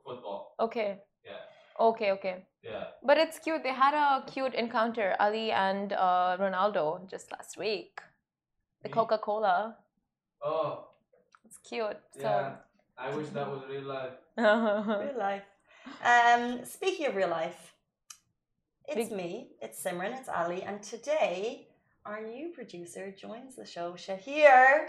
football. 0.06 0.54
Okay. 0.66 0.90
Yeah. 1.24 1.40
Okay, 1.88 2.10
okay. 2.16 2.36
Yeah. 2.62 2.84
But 3.08 3.16
it's 3.18 3.38
cute. 3.38 3.62
They 3.62 3.74
had 3.84 3.94
a 3.94 4.24
cute 4.32 4.54
encounter, 4.54 5.14
Ali 5.20 5.52
and 5.52 5.92
uh, 5.92 6.36
Ronaldo, 6.40 6.84
just 7.10 7.30
last 7.32 7.56
week. 7.58 8.00
The 8.82 8.88
Me? 8.88 8.92
Coca 8.94 9.18
Cola. 9.18 9.76
Oh, 10.42 10.88
It's 11.44 11.58
cute. 11.58 11.98
So. 12.14 12.20
yeah. 12.22 12.56
I 12.98 13.14
wish 13.14 13.28
that 13.30 13.46
was 13.48 13.62
real 13.68 13.82
life. 13.82 14.12
Real 14.38 15.14
life. 15.18 15.42
Um, 16.04 16.64
speaking 16.64 17.06
of 17.06 17.14
real 17.14 17.28
life, 17.28 17.74
it's 18.88 19.08
Big- 19.10 19.16
me, 19.16 19.48
it's 19.60 19.82
Simran, 19.82 20.18
it's 20.18 20.28
Ali, 20.28 20.62
and 20.62 20.82
today 20.82 21.68
our 22.04 22.22
new 22.24 22.48
producer 22.50 23.10
joins 23.10 23.56
the 23.56 23.66
show, 23.66 23.92
Shahir. 23.92 24.88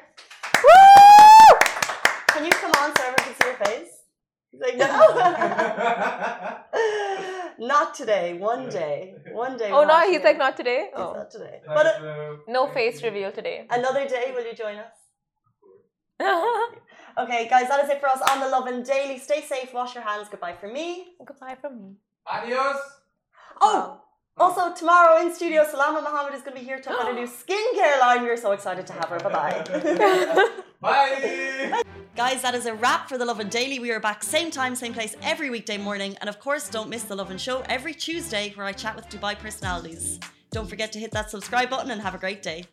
Can 2.30 2.46
you 2.46 2.52
come 2.52 2.72
on 2.82 2.94
so 2.96 3.04
everyone 3.04 3.26
can 3.26 3.36
see 3.42 3.48
your 3.48 3.58
face? 3.66 3.92
He's 4.52 4.62
like, 4.62 4.78
no. 4.78 4.88
not 7.60 7.94
today, 7.96 8.34
one 8.36 8.70
day. 8.70 9.16
One 9.34 9.58
day. 9.58 9.72
oh 9.72 9.84
no, 9.84 10.00
he's 10.10 10.22
Shahir. 10.22 10.24
like 10.24 10.38
not 10.38 10.56
today. 10.58 10.90
He's 10.96 11.06
Oh, 11.06 11.14
not 11.14 11.32
today. 11.32 11.60
Thanks, 11.66 11.68
But 11.68 11.86
uh, 11.88 12.36
no 12.48 12.68
face 12.68 13.02
reveal 13.04 13.32
today. 13.32 13.66
another 13.70 14.08
day, 14.08 14.32
will 14.36 14.46
you 14.46 14.54
join 14.54 14.78
us? 14.78 14.94
Okay, 17.20 17.48
guys, 17.50 17.68
that 17.70 17.84
is 17.84 17.90
it 17.90 18.00
for 18.00 18.08
us 18.08 18.22
on 18.30 18.40
the 18.42 18.48
Lovin 18.48 18.84
Daily. 18.84 19.18
Stay 19.18 19.42
safe, 19.42 19.74
wash 19.74 19.96
your 19.96 20.04
hands. 20.04 20.28
Goodbye 20.30 20.54
from 20.54 20.74
me. 20.74 21.16
Goodbye 21.26 21.58
from 21.60 21.82
me. 21.82 21.96
Adios. 22.28 22.78
Oh, 23.60 24.02
also 24.38 24.72
tomorrow 24.76 25.20
in 25.20 25.34
studio, 25.34 25.66
Salama 25.68 26.04
Mohammed 26.04 26.36
is 26.36 26.42
going 26.42 26.54
to 26.56 26.60
be 26.60 26.66
here 26.66 26.80
talking 26.80 27.02
about 27.02 27.12
a 27.12 27.16
new 27.20 27.26
skincare 27.26 28.00
line. 28.00 28.22
We're 28.22 28.38
so 28.38 28.52
excited 28.52 28.86
to 28.86 28.94
have 28.94 29.10
her. 29.10 29.20
Bye 29.20 29.64
bye. 29.64 30.50
Bye. 30.80 31.82
Guys, 32.16 32.44
that 32.44 32.54
is 32.54 32.68
a 32.68 32.76
wrap 32.76 33.10
for 33.10 33.18
the 33.18 33.26
Lovin 33.26 33.50
Daily. 33.50 33.80
We 33.80 33.90
are 33.92 34.00
back 34.00 34.24
same 34.24 34.52
time, 34.52 34.76
same 34.76 34.94
place 34.94 35.16
every 35.24 35.50
weekday 35.50 35.80
morning. 35.80 36.16
And 36.22 36.30
of 36.30 36.40
course, 36.40 36.70
don't 36.70 36.88
miss 36.88 37.04
the 37.04 37.16
Lovin 37.16 37.40
Show 37.40 37.64
every 37.68 37.96
Tuesday 37.96 38.54
where 38.54 38.68
I 38.68 38.74
chat 38.74 38.96
with 38.96 39.10
Dubai 39.10 39.40
personalities. 39.40 40.20
Don't 40.52 40.70
forget 40.70 40.92
to 40.92 41.00
hit 41.00 41.12
that 41.14 41.32
subscribe 41.32 41.72
button 41.72 41.90
and 41.90 42.00
have 42.00 42.14
a 42.14 42.20
great 42.20 42.44
day. 42.44 42.66